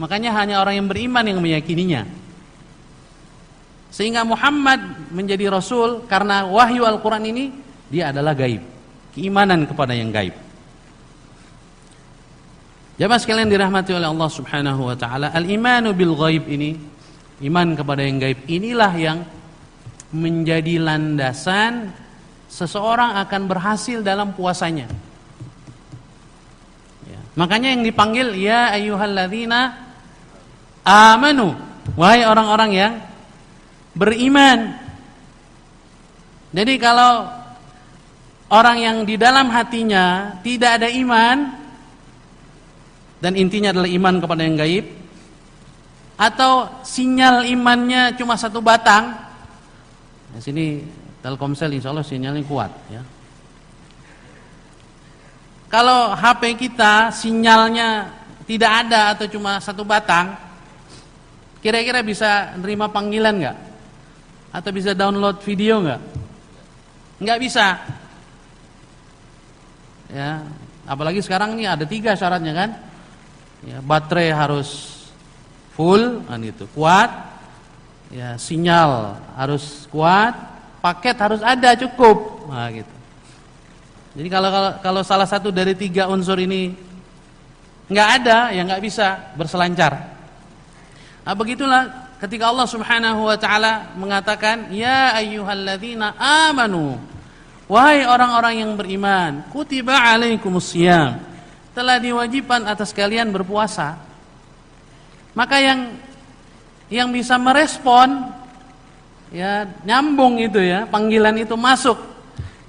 Makanya 0.00 0.32
hanya 0.32 0.64
orang 0.64 0.80
yang 0.80 0.88
beriman 0.88 1.24
yang 1.28 1.38
meyakininya. 1.38 2.08
Sehingga 3.92 4.24
Muhammad 4.24 5.12
menjadi 5.12 5.52
rasul 5.52 6.08
karena 6.08 6.48
wahyu 6.48 6.88
Al-Qur'an 6.88 7.22
ini 7.28 7.52
dia 7.92 8.08
adalah 8.08 8.32
gaib. 8.32 8.64
Keimanan 9.12 9.68
kepada 9.68 9.92
yang 9.92 10.08
gaib. 10.08 10.32
Jamaah 12.96 13.20
sekalian 13.20 13.52
dirahmati 13.52 13.92
oleh 13.92 14.08
Allah 14.08 14.30
Subhanahu 14.32 14.88
wa 14.88 14.96
taala, 14.96 15.28
al-imanu 15.36 15.92
bil 15.92 16.16
ghaib 16.16 16.48
ini, 16.48 16.76
iman 17.44 17.76
kepada 17.76 18.00
yang 18.04 18.16
gaib 18.20 18.38
inilah 18.48 18.92
yang 18.96 19.18
menjadi 20.12 20.76
landasan 20.80 21.92
seseorang 22.52 23.16
akan 23.24 23.42
berhasil 23.48 24.04
dalam 24.04 24.36
puasanya. 24.36 24.84
Ya. 27.08 27.20
Makanya 27.32 27.72
yang 27.72 27.80
dipanggil 27.80 28.36
ya 28.36 28.76
ayyuhalladzina 28.76 29.72
amanu, 30.84 31.56
wahai 31.96 32.28
orang-orang 32.28 32.70
yang 32.76 32.92
beriman. 33.96 34.76
Jadi 36.52 36.76
kalau 36.76 37.32
orang 38.52 38.76
yang 38.76 38.96
di 39.08 39.16
dalam 39.16 39.48
hatinya 39.48 40.36
tidak 40.44 40.76
ada 40.76 40.92
iman, 40.92 41.56
dan 43.22 43.32
intinya 43.38 43.72
adalah 43.72 43.88
iman 43.88 44.14
kepada 44.20 44.42
yang 44.44 44.58
gaib 44.60 44.86
atau 46.18 46.68
sinyal 46.84 47.48
imannya 47.48 48.18
cuma 48.18 48.36
satu 48.36 48.58
batang 48.58 49.16
di 50.36 50.40
sini 50.42 50.66
Telkomsel 51.22 51.78
insya 51.78 51.94
Allah 51.94 52.02
sinyalnya 52.02 52.42
kuat 52.42 52.74
ya. 52.90 53.02
Kalau 55.70 56.12
HP 56.12 56.58
kita 56.58 57.14
sinyalnya 57.14 58.10
tidak 58.44 58.84
ada 58.84 59.16
atau 59.16 59.24
cuma 59.30 59.56
satu 59.62 59.86
batang 59.86 60.36
kira-kira 61.62 62.02
bisa 62.02 62.52
nerima 62.58 62.90
panggilan 62.90 63.38
nggak? 63.38 63.58
Atau 64.52 64.74
bisa 64.74 64.92
download 64.92 65.40
video 65.46 65.80
nggak? 65.80 66.00
Nggak 67.22 67.38
bisa. 67.38 67.66
Ya 70.12 70.44
apalagi 70.84 71.22
sekarang 71.22 71.56
ini 71.56 71.70
ada 71.70 71.86
tiga 71.86 72.18
syaratnya 72.18 72.52
kan? 72.52 72.70
Ya, 73.62 73.78
baterai 73.78 74.34
harus 74.34 74.98
full 75.78 76.20
kan 76.26 76.42
itu 76.42 76.66
kuat. 76.74 77.08
Ya 78.12 78.36
sinyal 78.36 79.16
harus 79.38 79.86
kuat 79.88 80.51
paket 80.82 81.16
harus 81.16 81.40
ada 81.40 81.78
cukup. 81.78 82.50
Nah 82.50 82.66
gitu. 82.74 82.94
Jadi 84.12 84.28
kalau 84.28 84.50
kalau, 84.52 84.70
kalau 84.82 85.02
salah 85.06 85.24
satu 85.24 85.48
dari 85.48 85.72
tiga 85.72 86.10
unsur 86.10 86.36
ini 86.36 86.74
nggak 87.88 88.08
ada 88.20 88.50
ya 88.52 88.60
nggak 88.66 88.82
bisa 88.82 89.32
berselancar. 89.38 90.12
Nah 91.22 91.34
begitulah 91.38 92.10
ketika 92.18 92.50
Allah 92.50 92.66
Subhanahu 92.66 93.30
wa 93.30 93.38
taala 93.38 93.94
mengatakan 93.94 94.74
ya 94.74 95.14
ayyuhalladzina 95.16 96.18
amanu 96.50 96.98
wahai 97.70 98.04
orang-orang 98.04 98.66
yang 98.66 98.70
beriman 98.76 99.46
kutiba 99.48 99.96
alaikumusiyam 99.96 101.22
telah 101.72 101.96
diwajibkan 101.96 102.68
atas 102.68 102.92
kalian 102.92 103.32
berpuasa. 103.32 103.96
Maka 105.32 105.56
yang 105.56 105.96
yang 106.92 107.08
bisa 107.08 107.40
merespon 107.40 108.28
ya 109.32 109.66
nyambung 109.82 110.38
itu 110.38 110.60
ya, 110.60 110.84
panggilan 110.86 111.34
itu 111.40 111.56
masuk 111.56 111.96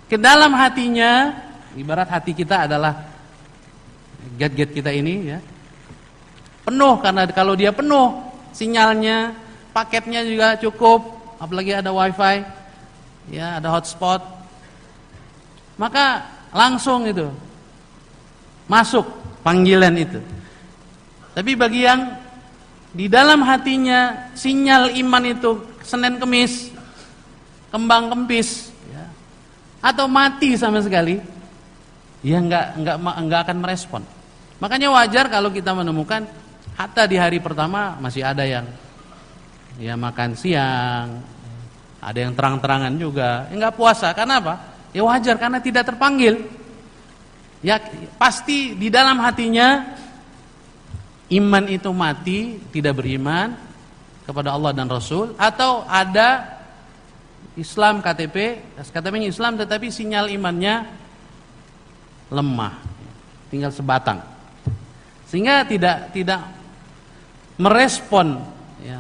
ke 0.08 0.16
dalam 0.16 0.56
hatinya, 0.56 1.36
ibarat 1.76 2.08
hati 2.08 2.32
kita 2.32 2.66
adalah 2.66 3.06
get-get 4.40 4.72
kita 4.72 4.90
ini 4.90 5.36
ya. 5.36 5.40
Penuh 6.64 6.96
karena 7.04 7.28
kalau 7.30 7.60
dia 7.60 7.76
penuh 7.76 8.24
sinyalnya, 8.56 9.36
paketnya 9.76 10.24
juga 10.24 10.56
cukup, 10.56 11.04
apalagi 11.44 11.76
ada 11.76 11.92
wifi, 11.92 12.48
ya 13.28 13.60
ada 13.60 13.68
hotspot, 13.68 14.24
maka 15.76 16.24
langsung 16.56 17.04
itu 17.04 17.28
masuk 18.72 19.04
panggilan 19.44 19.92
itu. 20.00 20.24
Tapi 21.34 21.52
bagi 21.58 21.84
yang 21.84 22.16
di 22.94 23.10
dalam 23.10 23.42
hatinya 23.42 24.30
sinyal 24.38 24.94
iman 25.02 25.24
itu 25.26 25.73
Senin 25.84 26.18
Kemis, 26.18 26.72
kembang 27.70 28.10
kempis, 28.10 28.72
ya, 28.90 29.06
atau 29.84 30.08
mati 30.08 30.56
sama 30.56 30.80
sekali, 30.80 31.20
ya 32.24 32.40
nggak 32.40 32.66
nggak 32.80 32.96
nggak 33.00 33.42
akan 33.48 33.58
merespon. 33.60 34.04
Makanya 34.64 34.90
wajar 34.96 35.28
kalau 35.28 35.52
kita 35.52 35.76
menemukan 35.76 36.24
hatta 36.80 37.04
di 37.06 37.20
hari 37.20 37.44
pertama 37.44 38.00
masih 38.00 38.24
ada 38.24 38.48
yang 38.48 38.66
ya 39.78 40.00
makan 40.00 40.34
siang, 40.40 41.20
ada 42.00 42.18
yang 42.18 42.34
terang-terangan 42.34 42.94
juga, 42.96 43.52
ya 43.52 43.70
puasa. 43.70 44.16
Karena 44.16 44.40
apa? 44.40 44.56
Ya 44.96 45.04
wajar 45.04 45.36
karena 45.38 45.60
tidak 45.60 45.90
terpanggil 45.90 46.64
ya 47.64 47.80
pasti 48.20 48.76
di 48.76 48.92
dalam 48.92 49.18
hatinya 49.24 49.96
iman 51.32 51.66
itu 51.72 51.90
mati, 51.96 52.60
tidak 52.70 53.00
beriman 53.00 53.56
kepada 54.24 54.56
Allah 54.56 54.72
dan 54.72 54.88
Rasul 54.88 55.36
atau 55.36 55.84
ada 55.88 56.60
Islam 57.54 58.02
KTP, 58.02 58.64
KTP-nya 58.80 59.30
Islam 59.30 59.60
tetapi 59.60 59.94
sinyal 59.94 60.32
imannya 60.34 60.90
lemah, 62.34 62.74
tinggal 63.54 63.70
sebatang. 63.70 64.24
Sehingga 65.30 65.66
tidak 65.70 66.10
tidak 66.16 66.42
merespon 67.62 68.42
ya, 68.82 68.98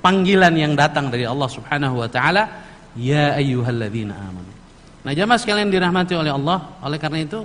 panggilan 0.00 0.54
yang 0.56 0.72
datang 0.72 1.12
dari 1.12 1.28
Allah 1.28 1.48
Subhanahu 1.50 2.00
wa 2.00 2.08
taala, 2.08 2.48
ya 2.96 3.36
ayyuhalladzina 3.36 4.16
amanu. 4.16 4.52
Nah, 5.00 5.12
jamaah 5.16 5.40
sekalian 5.40 5.72
dirahmati 5.72 6.12
oleh 6.16 6.32
Allah, 6.32 6.76
oleh 6.84 6.96
karena 7.00 7.24
itu 7.24 7.44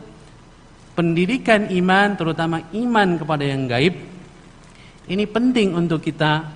pendidikan 0.96 1.68
iman 1.68 2.16
terutama 2.16 2.64
iman 2.72 3.20
kepada 3.20 3.44
yang 3.44 3.68
gaib 3.68 3.96
ini 5.12 5.28
penting 5.28 5.76
untuk 5.76 6.00
kita 6.02 6.55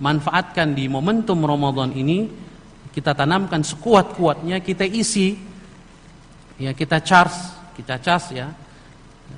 manfaatkan 0.00 0.72
di 0.72 0.88
momentum 0.88 1.44
Ramadan 1.44 1.92
ini 1.92 2.26
kita 2.90 3.14
tanamkan 3.14 3.62
sekuat-kuatnya 3.62 4.58
kita 4.64 4.88
isi 4.88 5.38
ya 6.58 6.74
kita 6.74 7.04
charge 7.04 7.36
kita 7.76 8.00
charge 8.00 8.40
ya 8.40 8.48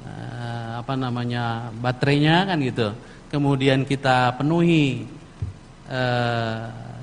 eh, 0.07 0.71
apa 0.79 0.95
namanya 0.97 1.69
baterainya 1.75 2.49
kan 2.49 2.59
gitu 2.63 2.95
kemudian 3.29 3.85
kita 3.85 4.39
penuhi 4.39 5.05
eh, 5.91 6.63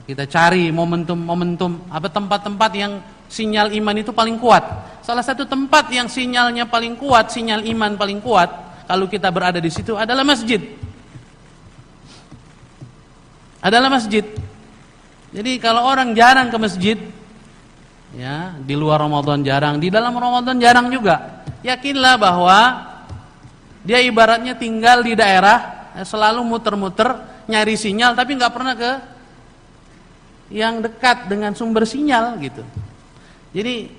kita 0.10 0.26
cari 0.26 0.74
momentum-momentum 0.74 1.94
apa 1.94 2.10
tempat-tempat 2.10 2.72
yang 2.74 2.98
sinyal 3.30 3.70
iman 3.78 3.96
itu 4.02 4.10
paling 4.10 4.42
kuat. 4.42 4.66
Salah 5.06 5.22
satu 5.22 5.46
tempat 5.46 5.94
yang 5.94 6.10
sinyalnya 6.10 6.66
paling 6.66 6.98
kuat, 6.98 7.30
sinyal 7.30 7.62
iman 7.70 7.94
paling 7.94 8.18
kuat, 8.18 8.50
kalau 8.90 9.06
kita 9.06 9.30
berada 9.30 9.62
di 9.62 9.70
situ 9.70 9.94
adalah 9.94 10.26
masjid. 10.26 10.58
Adalah 13.60 13.92
masjid. 13.92 14.24
Jadi 15.30 15.60
kalau 15.62 15.86
orang 15.86 16.16
jarang 16.16 16.48
ke 16.50 16.58
masjid, 16.58 16.98
ya 18.16 18.56
di 18.58 18.74
luar 18.74 19.04
Ramadan 19.04 19.46
jarang, 19.46 19.78
di 19.78 19.92
dalam 19.94 20.16
Ramadan 20.16 20.58
jarang 20.58 20.90
juga. 20.90 21.46
Yakinlah 21.62 22.16
bahwa 22.16 22.60
dia 23.84 24.00
ibaratnya 24.00 24.56
tinggal 24.56 25.04
di 25.04 25.14
daerah, 25.14 25.92
ya, 25.94 26.04
selalu 26.08 26.42
muter-muter 26.48 27.20
nyari 27.52 27.76
sinyal, 27.76 28.16
tapi 28.16 28.40
nggak 28.40 28.54
pernah 28.54 28.74
ke 28.74 28.92
yang 30.50 30.82
dekat 30.82 31.30
dengan 31.30 31.54
sumber 31.54 31.86
sinyal 31.86 32.42
gitu. 32.42 32.66
Jadi 33.54 33.90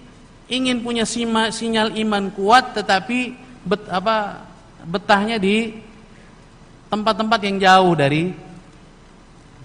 ingin 0.50 0.82
punya 0.82 1.06
sima, 1.06 1.54
sinyal 1.54 1.94
iman 1.94 2.34
kuat 2.34 2.74
tetapi 2.74 3.38
bet, 3.62 3.86
apa 3.86 4.42
betahnya 4.82 5.38
di 5.38 5.78
tempat-tempat 6.90 7.40
yang 7.46 7.56
jauh 7.62 7.94
dari 7.94 8.34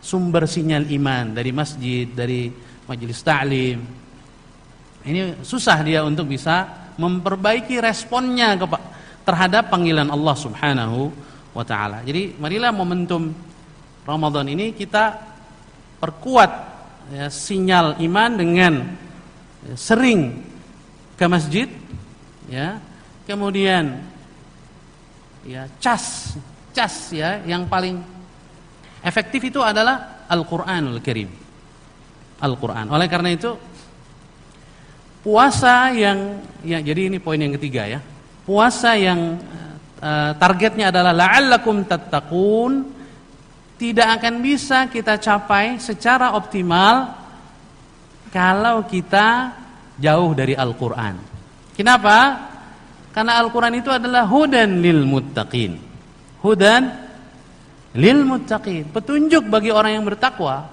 sumber 0.06 0.46
sinyal 0.46 0.86
iman, 0.86 1.34
dari 1.34 1.50
masjid, 1.50 2.06
dari 2.06 2.54
majelis 2.86 3.26
ta'lim. 3.26 3.82
Ini 5.02 5.42
susah 5.42 5.82
dia 5.82 6.06
untuk 6.06 6.30
bisa 6.30 6.70
memperbaiki 7.02 7.82
responnya 7.82 8.54
terhadap 9.26 9.74
panggilan 9.74 10.14
Allah 10.14 10.36
Subhanahu 10.38 11.10
wa 11.58 11.66
taala. 11.66 12.06
Jadi 12.06 12.38
marilah 12.38 12.70
momentum 12.70 13.34
Ramadan 14.06 14.46
ini 14.46 14.78
kita 14.78 15.18
perkuat 15.98 16.52
ya, 17.10 17.26
sinyal 17.34 17.98
iman 18.06 18.32
dengan 18.38 18.74
ya, 19.66 19.74
sering 19.74 20.46
ke 21.18 21.26
masjid 21.26 21.66
ya. 22.46 22.78
Kemudian 23.26 24.06
ya 25.42 25.66
cas 25.82 26.38
cas 26.78 27.10
ya 27.10 27.42
yang 27.46 27.66
paling 27.66 28.15
efektif 29.06 29.42
itu 29.46 29.62
adalah 29.62 30.26
Al-Qur'anul 30.26 31.00
Karim. 31.06 31.30
Al-Qur'an. 32.42 32.90
Oleh 32.90 33.06
karena 33.06 33.30
itu 33.32 33.54
puasa 35.22 35.94
yang 35.94 36.42
ya 36.66 36.82
jadi 36.82 37.14
ini 37.14 37.22
poin 37.22 37.38
yang 37.38 37.54
ketiga 37.56 37.86
ya. 37.86 38.00
Puasa 38.46 38.98
yang 38.98 39.38
uh, 40.02 40.32
targetnya 40.38 40.90
adalah 40.90 41.14
la'allakum 41.14 41.86
tattaqun 41.86 42.94
tidak 43.78 44.22
akan 44.22 44.34
bisa 44.42 44.90
kita 44.90 45.22
capai 45.22 45.78
secara 45.78 46.34
optimal 46.34 47.14
kalau 48.34 48.84
kita 48.90 49.56
jauh 49.96 50.36
dari 50.36 50.58
Al-Qur'an. 50.58 51.16
Kenapa? 51.76 52.18
Karena 53.16 53.40
Al-Qur'an 53.40 53.72
itu 53.76 53.88
adalah 53.88 54.28
hudan 54.28 54.84
lil 54.84 55.08
muttaqin. 55.08 55.80
Hudan 56.44 57.05
lil 57.96 58.28
muttaqin, 58.28 58.92
petunjuk 58.92 59.48
bagi 59.48 59.72
orang 59.72 59.98
yang 60.00 60.06
bertakwa. 60.06 60.68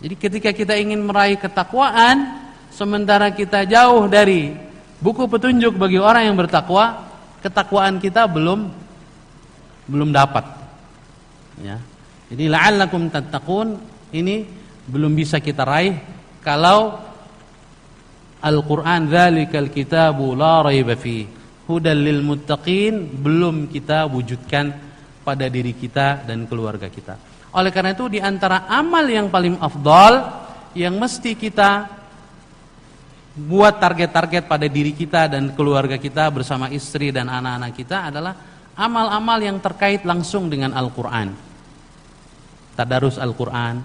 Jadi 0.00 0.14
ketika 0.16 0.50
kita 0.56 0.74
ingin 0.78 1.04
meraih 1.04 1.36
ketakwaan 1.36 2.48
sementara 2.72 3.28
kita 3.34 3.68
jauh 3.68 4.08
dari 4.08 4.56
buku 4.98 5.28
petunjuk 5.28 5.76
bagi 5.76 6.00
orang 6.00 6.32
yang 6.32 6.36
bertakwa, 6.38 7.04
ketakwaan 7.44 8.00
kita 8.00 8.24
belum 8.24 8.72
belum 9.88 10.10
dapat. 10.10 10.44
Ya. 11.60 11.76
Jadi 12.28 12.44
la'allakum 12.48 13.08
tattaqun 13.12 13.76
ini 14.16 14.44
belum 14.88 15.12
bisa 15.12 15.40
kita 15.40 15.64
raih 15.64 15.96
kalau 16.40 16.96
Al-Qur'an 18.38 19.10
dzalikal 19.10 19.68
kitabu 19.68 20.32
la 20.38 20.62
raiba 20.62 20.94
fi 20.94 21.26
hudal 21.66 21.98
lil 21.98 22.22
muttaqin 22.22 23.18
belum 23.18 23.66
kita 23.68 24.06
wujudkan 24.06 24.87
pada 25.28 25.44
diri 25.52 25.76
kita 25.76 26.24
dan 26.24 26.48
keluarga 26.48 26.88
kita. 26.88 27.20
Oleh 27.52 27.68
karena 27.68 27.92
itu 27.92 28.08
di 28.08 28.16
antara 28.16 28.64
amal 28.64 29.04
yang 29.04 29.28
paling 29.28 29.60
afdal 29.60 30.24
yang 30.72 30.96
mesti 30.96 31.36
kita 31.36 31.84
buat 33.36 33.76
target-target 33.76 34.48
pada 34.48 34.64
diri 34.64 34.96
kita 34.96 35.28
dan 35.28 35.52
keluarga 35.52 36.00
kita 36.00 36.32
bersama 36.32 36.72
istri 36.72 37.12
dan 37.12 37.28
anak-anak 37.28 37.76
kita 37.76 38.08
adalah 38.08 38.32
amal-amal 38.72 39.36
yang 39.36 39.60
terkait 39.60 40.00
langsung 40.08 40.48
dengan 40.48 40.72
Al-Quran. 40.72 41.36
Tadarus 42.72 43.20
Al-Quran. 43.20 43.84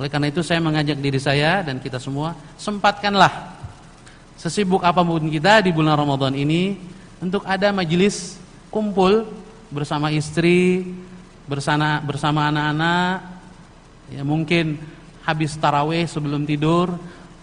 Oleh 0.00 0.08
karena 0.08 0.32
itu 0.32 0.40
saya 0.40 0.62
mengajak 0.64 0.96
diri 0.96 1.20
saya 1.20 1.60
dan 1.60 1.76
kita 1.76 2.00
semua, 2.00 2.32
sempatkanlah 2.56 3.60
sesibuk 4.40 4.80
apa 4.82 5.04
pun 5.04 5.28
kita 5.28 5.62
di 5.62 5.70
bulan 5.70 5.94
Ramadan 5.94 6.32
ini 6.32 6.80
untuk 7.22 7.46
ada 7.46 7.70
majelis 7.70 8.40
kumpul 8.72 9.41
bersama 9.72 10.12
istri, 10.12 10.84
bersama 11.48 11.98
bersama 12.04 12.52
anak-anak, 12.52 13.16
ya 14.12 14.22
mungkin 14.22 14.76
habis 15.24 15.56
taraweh 15.56 16.04
sebelum 16.04 16.44
tidur 16.44 16.92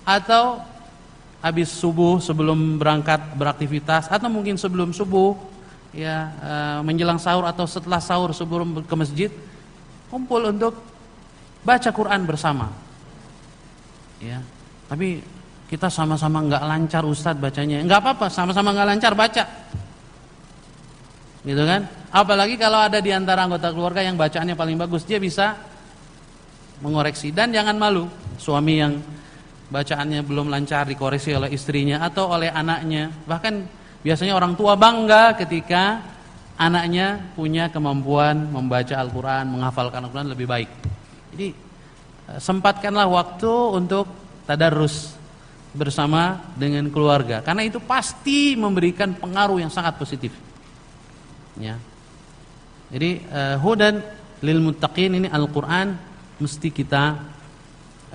atau 0.06 0.62
habis 1.40 1.72
subuh 1.72 2.20
sebelum 2.22 2.78
berangkat 2.78 3.20
beraktivitas 3.34 4.12
atau 4.12 4.28
mungkin 4.28 4.60
sebelum 4.60 4.92
subuh 4.92 5.34
ya 5.96 6.36
e, 6.36 6.54
menjelang 6.84 7.18
sahur 7.18 7.48
atau 7.48 7.64
setelah 7.64 8.04
sahur 8.04 8.36
sebelum 8.36 8.84
ke 8.84 8.96
masjid 9.00 9.32
kumpul 10.12 10.52
untuk 10.52 10.76
baca 11.64 11.90
Quran 11.90 12.28
bersama. 12.28 12.68
Ya. 14.20 14.44
Tapi 14.92 15.24
kita 15.70 15.88
sama-sama 15.88 16.44
nggak 16.44 16.64
lancar 16.66 17.04
Ustadz 17.06 17.40
bacanya. 17.40 17.80
nggak 17.86 18.00
apa-apa, 18.02 18.28
sama-sama 18.28 18.76
nggak 18.76 18.90
lancar 18.90 19.14
baca. 19.16 19.44
Gitu 21.40 21.64
kan? 21.64 21.88
Apalagi 22.12 22.60
kalau 22.60 22.84
ada 22.84 23.00
di 23.00 23.16
antara 23.16 23.48
anggota 23.48 23.72
keluarga 23.72 24.04
yang 24.04 24.20
bacaannya 24.20 24.60
paling 24.60 24.76
bagus, 24.76 25.08
dia 25.08 25.22
bisa 25.22 25.56
mengoreksi 26.84 27.32
dan 27.32 27.52
jangan 27.56 27.76
malu. 27.80 28.08
Suami 28.40 28.80
yang 28.80 29.00
bacaannya 29.72 30.26
belum 30.26 30.52
lancar 30.52 30.90
dikoreksi 30.90 31.36
oleh 31.38 31.54
istrinya 31.54 32.04
atau 32.04 32.34
oleh 32.34 32.52
anaknya. 32.52 33.14
Bahkan 33.24 33.54
biasanya 34.04 34.36
orang 34.36 34.58
tua 34.60 34.76
bangga 34.76 35.38
ketika 35.40 36.04
anaknya 36.60 37.24
punya 37.38 37.72
kemampuan 37.72 38.52
membaca 38.52 39.00
Al-Quran, 39.00 39.48
menghafalkan 39.48 40.04
Al-Quran 40.04 40.30
lebih 40.36 40.48
baik. 40.50 40.70
Jadi 41.36 41.48
eh, 42.36 42.40
sempatkanlah 42.42 43.08
waktu 43.08 43.54
untuk 43.80 44.12
tadarus 44.44 45.16
bersama 45.70 46.42
dengan 46.58 46.90
keluarga 46.90 47.46
karena 47.46 47.62
itu 47.62 47.78
pasti 47.78 48.58
memberikan 48.58 49.14
pengaruh 49.14 49.62
yang 49.62 49.70
sangat 49.70 49.96
positif. 50.02 50.49
Ya. 51.58 51.82
Jadi 52.94 53.26
uh, 53.30 53.58
hudan 53.62 54.02
lil 54.46 54.60
muttaqin 54.62 55.18
ini 55.18 55.28
Al-Qur'an 55.30 56.10
mesti 56.40 56.72
kita 56.72 57.20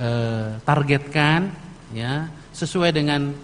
eh, 0.01 0.57
targetkan 0.64 1.53
ya 1.92 2.33
sesuai 2.57 2.90
dengan 2.97 3.37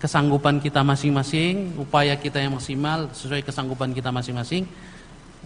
kesanggupan 0.00 0.60
kita 0.60 0.80
masing-masing, 0.80 1.76
upaya 1.76 2.16
kita 2.16 2.40
yang 2.40 2.56
maksimal 2.56 3.12
sesuai 3.12 3.44
kesanggupan 3.44 3.92
kita 3.92 4.08
masing-masing. 4.08 4.64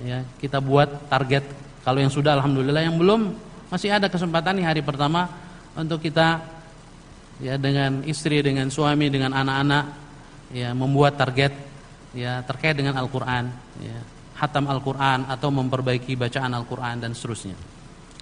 Ya, 0.03 0.27
kita 0.43 0.59
buat 0.59 1.11
target. 1.11 1.47
Kalau 1.87 1.99
yang 2.03 2.11
sudah 2.11 2.39
alhamdulillah 2.39 2.83
yang 2.83 2.99
belum 2.99 3.35
masih 3.71 3.95
ada 3.95 4.07
kesempatan 4.11 4.59
nih 4.59 4.67
hari 4.67 4.83
pertama 4.83 5.31
untuk 5.75 6.03
kita 6.03 6.43
ya 7.43 7.59
dengan 7.59 8.03
istri, 8.07 8.43
dengan 8.43 8.71
suami, 8.71 9.11
dengan 9.11 9.35
anak-anak 9.35 9.85
ya 10.55 10.71
membuat 10.71 11.19
target 11.19 11.55
ya 12.15 12.41
terkait 12.47 12.79
dengan 12.79 12.97
Al-Qur'an 12.97 13.51
ya, 13.83 13.99
hatam 14.39 14.71
Al-Qur'an 14.71 15.27
atau 15.29 15.51
memperbaiki 15.51 16.15
bacaan 16.15 16.55
Al-Qur'an 16.55 17.03
dan 17.03 17.13
seterusnya. 17.13 17.59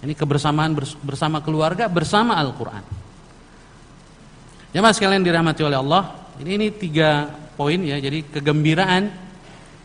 Ini 0.02 0.18
kebersamaan 0.18 0.74
bersama 1.07 1.38
keluarga 1.38 1.87
bersama 1.87 2.35
Al-Quran. 2.35 2.83
Jemaah 4.74 4.90
sekalian 4.90 5.22
dirahmati 5.22 5.62
oleh 5.62 5.78
Allah. 5.78 6.26
Ini 6.42 6.59
ini 6.59 6.68
tiga 6.74 7.31
poin 7.55 7.78
ya. 7.78 8.02
Jadi 8.02 8.26
kegembiraan 8.26 9.02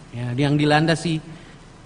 ya, 0.10 0.34
yang 0.34 0.58
dilandasi 0.58 1.22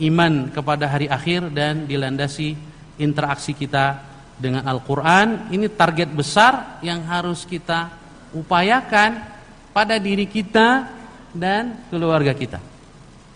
iman 0.07 0.47
kepada 0.47 0.87
hari 0.87 1.11
akhir 1.11 1.51
dan 1.51 1.83
dilandasi 1.91 2.55
interaksi 3.03 3.51
kita 3.51 3.99
dengan 4.39 4.63
Al-Quran. 4.63 5.51
Ini 5.51 5.67
target 5.75 6.07
besar 6.15 6.79
yang 6.79 7.03
harus 7.11 7.43
kita 7.43 7.91
upayakan 8.31 9.27
pada 9.75 9.99
diri 9.99 10.23
kita 10.23 10.87
dan 11.31 11.79
keluarga 11.87 12.35
kita. 12.35 12.59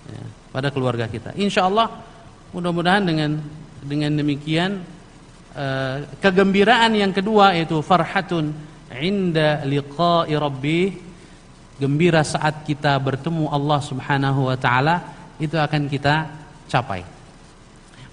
Ya, 0.05 0.23
pada 0.51 0.69
keluarga 0.69 1.09
kita. 1.09 1.33
Insya 1.35 1.67
Allah 1.67 1.91
mudah-mudahan 2.55 3.03
dengan 3.03 3.41
dengan 3.83 4.11
demikian 4.15 4.81
eh, 5.55 5.97
kegembiraan 6.19 6.95
yang 6.95 7.11
kedua 7.11 7.55
yaitu 7.55 7.79
farhatun 7.83 8.53
inda 8.95 9.65
liqa'i 9.67 10.33
rabbih 10.35 10.95
gembira 11.75 12.23
saat 12.23 12.63
kita 12.63 12.95
bertemu 13.03 13.51
Allah 13.51 13.79
Subhanahu 13.83 14.47
wa 14.47 14.55
taala 14.55 15.03
itu 15.35 15.59
akan 15.59 15.91
kita 15.91 16.31
capai. 16.71 17.03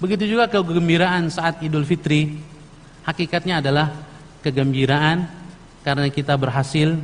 Begitu 0.03 0.35
juga 0.35 0.51
kegembiraan 0.51 1.31
saat 1.31 1.63
Idul 1.63 1.87
Fitri 1.87 2.43
hakikatnya 3.07 3.63
adalah 3.63 3.95
kegembiraan 4.43 5.31
karena 5.87 6.11
kita 6.11 6.35
berhasil 6.35 6.99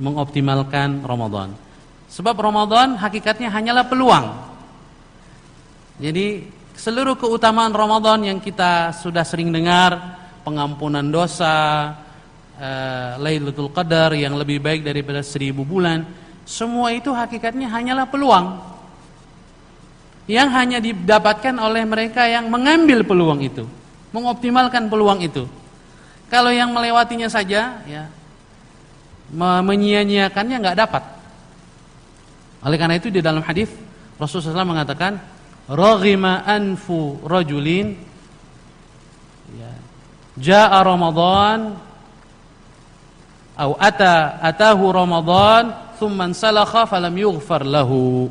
mengoptimalkan 0.00 1.04
Ramadan. 1.04 1.52
Sebab 2.12 2.36
Ramadan 2.36 3.00
hakikatnya 3.00 3.48
hanyalah 3.48 3.88
peluang. 3.88 4.36
Jadi 5.96 6.44
seluruh 6.76 7.16
keutamaan 7.16 7.72
Ramadan 7.72 8.20
yang 8.20 8.36
kita 8.36 8.92
sudah 8.92 9.24
sering 9.24 9.48
dengar, 9.48 10.20
pengampunan 10.44 11.08
dosa, 11.08 11.88
uh, 12.60 13.16
Lailatul 13.16 13.72
Qadar 13.72 14.12
yang 14.12 14.36
lebih 14.36 14.60
baik 14.60 14.84
daripada 14.84 15.24
seribu 15.24 15.64
bulan, 15.64 16.04
semua 16.44 16.92
itu 16.92 17.08
hakikatnya 17.08 17.72
hanyalah 17.72 18.04
peluang 18.04 18.60
yang 20.28 20.52
hanya 20.52 20.84
didapatkan 20.84 21.56
oleh 21.56 21.82
mereka 21.88 22.28
yang 22.28 22.52
mengambil 22.52 23.08
peluang 23.08 23.40
itu, 23.40 23.64
mengoptimalkan 24.12 24.92
peluang 24.92 25.24
itu. 25.24 25.48
Kalau 26.28 26.52
yang 26.52 26.76
melewatinya 26.76 27.32
saja, 27.32 27.80
ya 27.88 28.04
menyia-nyiakannya 29.32 30.56
nggak 30.60 30.76
dapat. 30.76 31.21
Oleh 32.62 32.78
karena 32.78 32.94
itu 32.98 33.10
di 33.10 33.18
dalam 33.18 33.42
hadis 33.42 33.70
Rasulullah 34.22 34.62
SAW 34.62 34.72
mengatakan 34.78 35.18
raghima 35.66 36.46
anfu 36.46 37.18
rajulin. 37.26 37.98
Ya. 39.58 39.72
Jaa 40.38 40.80
ramadan 40.80 41.76
atau 43.52 43.76
ata 43.76 44.40
atahu 44.40 44.84
ramadan 44.94 45.76
thumma 46.00 46.30
salakha 46.32 46.86
falam 46.86 47.12
yughfar 47.18 47.66
lahu. 47.66 48.30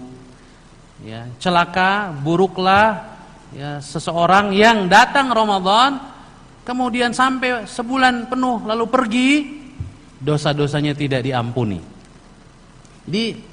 Ya. 1.04 1.28
Celaka 1.38 2.16
buruklah 2.16 3.12
ya 3.52 3.84
seseorang 3.84 4.56
yang 4.56 4.88
datang 4.88 5.28
Ramadan 5.34 6.00
kemudian 6.64 7.12
sampai 7.12 7.68
sebulan 7.68 8.32
penuh 8.32 8.64
lalu 8.64 8.86
pergi 8.88 9.30
dosa-dosanya 10.22 10.94
tidak 10.94 11.26
diampuni. 11.26 11.82
Jadi 13.10 13.51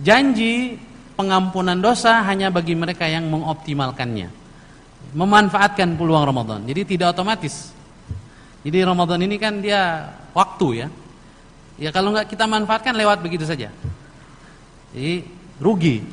janji 0.00 0.76
pengampunan 1.16 1.80
dosa 1.80 2.20
hanya 2.28 2.52
bagi 2.52 2.76
mereka 2.76 3.08
yang 3.08 3.26
mengoptimalkannya. 3.32 4.28
Memanfaatkan 5.16 5.96
peluang 5.96 6.28
Ramadan. 6.28 6.60
Jadi 6.68 6.96
tidak 6.96 7.16
otomatis. 7.16 7.72
Jadi 8.60 8.78
Ramadan 8.84 9.24
ini 9.24 9.40
kan 9.40 9.64
dia 9.64 10.12
waktu 10.36 10.84
ya. 10.84 10.88
Ya 11.80 11.90
kalau 11.92 12.12
nggak 12.12 12.28
kita 12.28 12.44
manfaatkan 12.44 12.92
lewat 12.92 13.24
begitu 13.24 13.48
saja. 13.48 13.72
Jadi 14.92 15.24
rugi. 15.60 16.04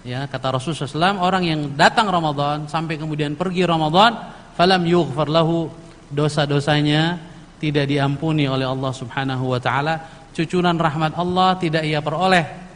Ya, 0.00 0.24
kata 0.24 0.56
Rasulullah 0.56 1.12
SAW, 1.12 1.20
orang 1.20 1.44
yang 1.44 1.60
datang 1.76 2.08
Ramadan 2.08 2.64
sampai 2.64 2.96
kemudian 2.96 3.36
pergi 3.36 3.68
Ramadan, 3.68 4.16
falam 4.56 4.80
yughfar 4.88 5.28
lahu 5.28 5.68
dosa-dosanya 6.08 7.20
tidak 7.60 7.84
diampuni 7.84 8.48
oleh 8.48 8.64
Allah 8.64 8.96
Subhanahu 8.96 9.52
wa 9.52 9.60
taala, 9.60 10.00
cucuran 10.32 10.80
rahmat 10.80 11.20
Allah 11.20 11.52
tidak 11.60 11.84
ia 11.84 12.00
peroleh 12.00 12.69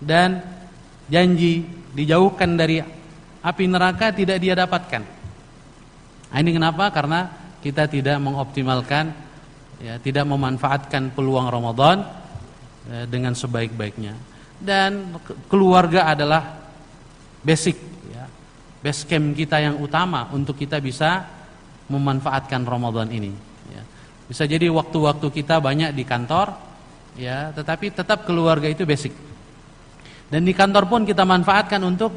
dan 0.00 0.42
janji 1.10 1.66
dijauhkan 1.94 2.58
dari 2.58 2.82
api 3.44 3.64
neraka 3.68 4.10
tidak 4.10 4.40
dia 4.40 4.54
dapatkan. 4.56 5.02
Nah, 6.32 6.38
ini 6.42 6.50
kenapa? 6.50 6.90
Karena 6.90 7.30
kita 7.62 7.86
tidak 7.86 8.18
mengoptimalkan 8.18 9.14
ya, 9.78 10.00
tidak 10.02 10.24
memanfaatkan 10.26 11.14
peluang 11.14 11.46
Ramadan 11.52 12.02
ya, 12.90 13.06
dengan 13.06 13.36
sebaik-baiknya 13.36 14.34
dan 14.64 15.20
keluarga 15.50 16.08
adalah 16.08 16.56
basic 17.44 17.76
ya, 18.08 18.24
base 18.80 19.04
camp 19.04 19.36
kita 19.36 19.60
yang 19.60 19.76
utama 19.82 20.32
untuk 20.32 20.56
kita 20.56 20.80
bisa 20.80 21.26
memanfaatkan 21.92 22.64
Ramadan 22.64 23.12
ini 23.12 23.32
ya. 23.68 23.82
Bisa 24.24 24.48
jadi 24.48 24.72
waktu-waktu 24.72 25.28
kita 25.28 25.60
banyak 25.60 25.92
di 25.92 26.04
kantor 26.08 26.56
ya, 27.20 27.52
tetapi 27.52 27.92
tetap 27.92 28.24
keluarga 28.24 28.64
itu 28.64 28.88
basic. 28.88 29.12
Dan 30.28 30.42
di 30.42 30.52
kantor 30.56 30.88
pun 30.88 31.00
kita 31.04 31.22
manfaatkan 31.22 31.80
untuk 31.84 32.12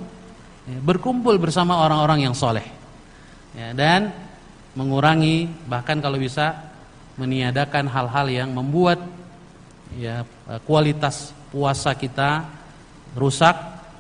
ya, 0.65 0.79
berkumpul 0.79 1.35
bersama 1.37 1.83
orang-orang 1.83 2.27
yang 2.29 2.35
soleh 2.35 2.63
ya, 3.53 3.75
dan 3.75 4.09
mengurangi 4.77 5.49
bahkan 5.67 5.99
kalau 5.99 6.21
bisa 6.21 6.53
meniadakan 7.17 7.89
hal-hal 7.89 8.27
yang 8.29 8.49
membuat 8.53 9.01
ya 9.97 10.21
kualitas 10.69 11.33
puasa 11.49 11.97
kita 11.97 12.45
rusak 13.17 13.55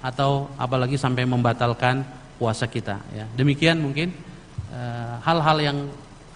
atau 0.05 0.51
apalagi 0.61 0.95
sampai 0.95 1.25
membatalkan 1.25 2.05
puasa 2.37 2.69
kita 2.69 3.01
ya. 3.09 3.25
Demikian 3.33 3.81
mungkin 3.81 4.13
eh, 4.69 5.13
hal-hal 5.25 5.57
uh, 5.57 5.65
yang 5.65 5.77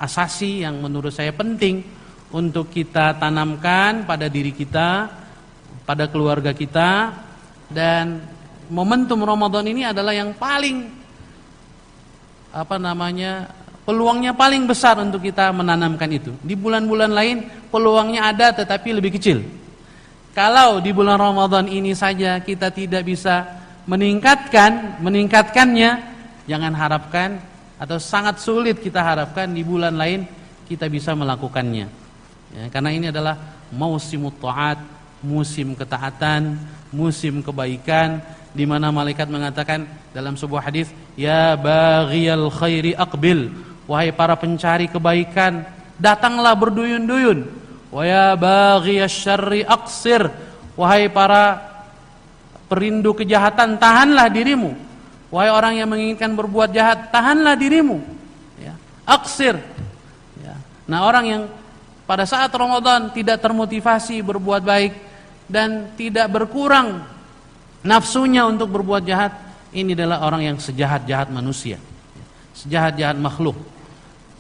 asasi 0.02 0.66
yang 0.66 0.82
menurut 0.82 1.14
saya 1.14 1.30
penting 1.30 1.86
untuk 2.34 2.74
kita 2.74 3.22
tanamkan 3.22 4.08
pada 4.10 4.26
diri 4.26 4.50
kita, 4.50 5.14
pada 5.86 6.10
keluarga 6.10 6.56
kita 6.58 7.14
dan 7.72 8.24
momentum 8.72 9.20
Ramadan 9.24 9.68
ini 9.68 9.88
adalah 9.88 10.16
yang 10.16 10.32
paling 10.36 10.88
apa 12.52 12.76
namanya 12.76 13.52
peluangnya 13.88 14.36
paling 14.36 14.68
besar 14.68 15.00
untuk 15.00 15.24
kita 15.24 15.52
menanamkan 15.52 16.08
itu. 16.12 16.32
Di 16.44 16.56
bulan-bulan 16.56 17.12
lain 17.12 17.38
peluangnya 17.72 18.32
ada 18.32 18.52
tetapi 18.56 18.96
lebih 18.96 19.16
kecil. 19.16 19.44
Kalau 20.32 20.80
di 20.80 20.96
bulan 20.96 21.20
Ramadan 21.20 21.68
ini 21.68 21.92
saja 21.92 22.40
kita 22.40 22.72
tidak 22.72 23.04
bisa 23.04 23.44
meningkatkan, 23.84 25.04
meningkatkannya, 25.04 25.92
jangan 26.48 26.72
harapkan 26.72 27.44
atau 27.76 27.98
sangat 28.00 28.40
sulit 28.40 28.80
kita 28.80 29.04
harapkan 29.04 29.52
di 29.52 29.66
bulan 29.66 29.98
lain 29.98 30.24
kita 30.72 30.88
bisa 30.88 31.12
melakukannya. 31.12 31.88
Ya, 32.52 32.66
karena 32.72 32.96
ini 32.96 33.12
adalah 33.12 33.36
musim 33.72 34.28
taat, 34.40 34.80
musim 35.22 35.78
ketaatan, 35.78 36.58
musim 36.90 37.40
kebaikan 37.46 38.22
di 38.52 38.68
mana 38.68 38.92
malaikat 38.92 39.32
mengatakan 39.32 39.88
dalam 40.12 40.36
sebuah 40.36 40.68
hadis, 40.68 40.92
"Ya 41.16 41.56
baghiyal 41.56 42.52
khairi 42.52 42.98
aqbil." 42.98 43.54
Wahai 43.90 44.14
para 44.14 44.38
pencari 44.38 44.88
kebaikan, 44.88 45.66
datanglah 46.00 46.56
berduyun-duyun 46.56 47.62
Wa 47.92 48.08
ya 48.08 49.08
syarri 49.12 49.68
aqsir. 49.68 50.32
Wahai 50.80 51.12
para 51.12 51.60
perindu 52.72 53.12
kejahatan, 53.12 53.76
tahanlah 53.76 54.32
dirimu. 54.32 54.72
Wahai 55.28 55.52
orang 55.52 55.74
yang 55.76 55.92
menginginkan 55.92 56.32
berbuat 56.32 56.72
jahat, 56.72 57.12
tahanlah 57.12 57.60
dirimu. 57.60 58.00
Ya. 58.56 58.80
Aksir. 59.04 59.60
Ya. 60.40 60.56
Nah 60.88 61.04
orang 61.04 61.26
yang 61.28 61.42
pada 62.08 62.24
saat 62.24 62.48
Ramadan 62.56 63.12
tidak 63.12 63.44
termotivasi 63.44 64.24
berbuat 64.24 64.64
baik 64.64 65.11
dan 65.52 65.92
tidak 66.00 66.32
berkurang 66.32 67.04
nafsunya 67.84 68.48
untuk 68.48 68.72
berbuat 68.72 69.04
jahat, 69.04 69.36
ini 69.76 69.92
adalah 69.92 70.24
orang 70.24 70.48
yang 70.48 70.58
sejahat-jahat 70.58 71.28
manusia. 71.28 71.76
Sejahat-jahat 72.56 73.20
makhluk 73.20 73.60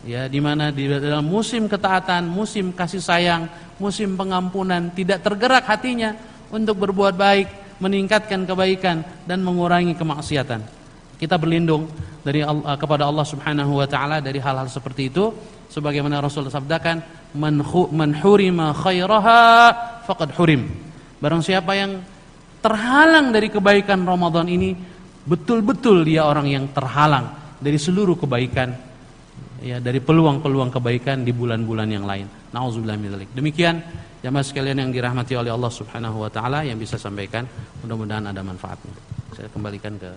ya 0.02 0.26
di 0.26 0.41
mana 0.41 0.74
di 0.74 0.89
dalam 0.89 1.26
musim 1.26 1.69
ketaatan, 1.69 2.26
musim 2.26 2.74
kasih 2.74 3.02
sayang, 3.02 3.45
musim 3.78 4.17
pengampunan 4.17 4.89
tidak 4.93 5.21
tergerak 5.21 5.65
hatinya 5.65 6.17
untuk 6.50 6.82
berbuat 6.82 7.13
baik, 7.15 7.78
meningkatkan 7.82 8.43
kebaikan 8.45 9.06
dan 9.26 9.45
mengurangi 9.45 9.93
kemaksiatan. 9.93 10.62
Kita 11.21 11.38
berlindung 11.38 11.86
dari 12.26 12.41
Allah, 12.41 12.78
kepada 12.78 13.06
Allah 13.06 13.26
Subhanahu 13.26 13.78
wa 13.78 13.86
taala 13.86 14.17
dari 14.17 14.41
hal-hal 14.41 14.65
seperti 14.65 15.13
itu 15.13 15.30
sebagaimana 15.69 16.17
Rasul 16.17 16.50
sabdakan 16.50 17.02
man 17.38 18.12
hurima 18.17 18.74
khairaha 18.74 19.41
faqad 20.10 20.34
hurim. 20.34 20.90
Barang 21.21 21.45
siapa 21.45 21.77
yang 21.77 22.01
terhalang 22.65 23.29
dari 23.29 23.53
kebaikan 23.53 24.01
Ramadan 24.03 24.49
ini 24.49 24.73
betul-betul 25.21 26.01
dia 26.01 26.25
orang 26.25 26.49
yang 26.49 26.65
terhalang 26.73 27.57
dari 27.62 27.77
seluruh 27.77 28.17
kebaikan 28.17 28.73
ya 29.62 29.77
dari 29.77 30.01
peluang-peluang 30.01 30.73
kebaikan 30.73 31.21
di 31.21 31.29
bulan-bulan 31.29 31.89
yang 31.93 32.10
lain. 32.10 32.25
Nauzubillah 32.49 32.97
min 32.97 33.13
dzalik. 33.13 33.29
Demikian 33.38 33.86
jamaah 34.25 34.45
sekalian 34.45 34.81
yang 34.81 34.89
dirahmati 34.89 35.38
oleh 35.38 35.53
Allah 35.53 35.69
Subhanahu 35.69 36.25
wa 36.25 36.29
taala 36.34 36.65
yang 36.65 36.81
bisa 36.81 36.97
sampaikan, 36.97 37.45
mudah-mudahan 37.86 38.25
ada 38.34 38.41
manfaatnya. 38.41 38.93
Saya 39.38 39.47
kembalikan 39.53 39.95
ke 40.01 40.10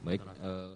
Baik, 0.00 0.24
uh... 0.40 0.69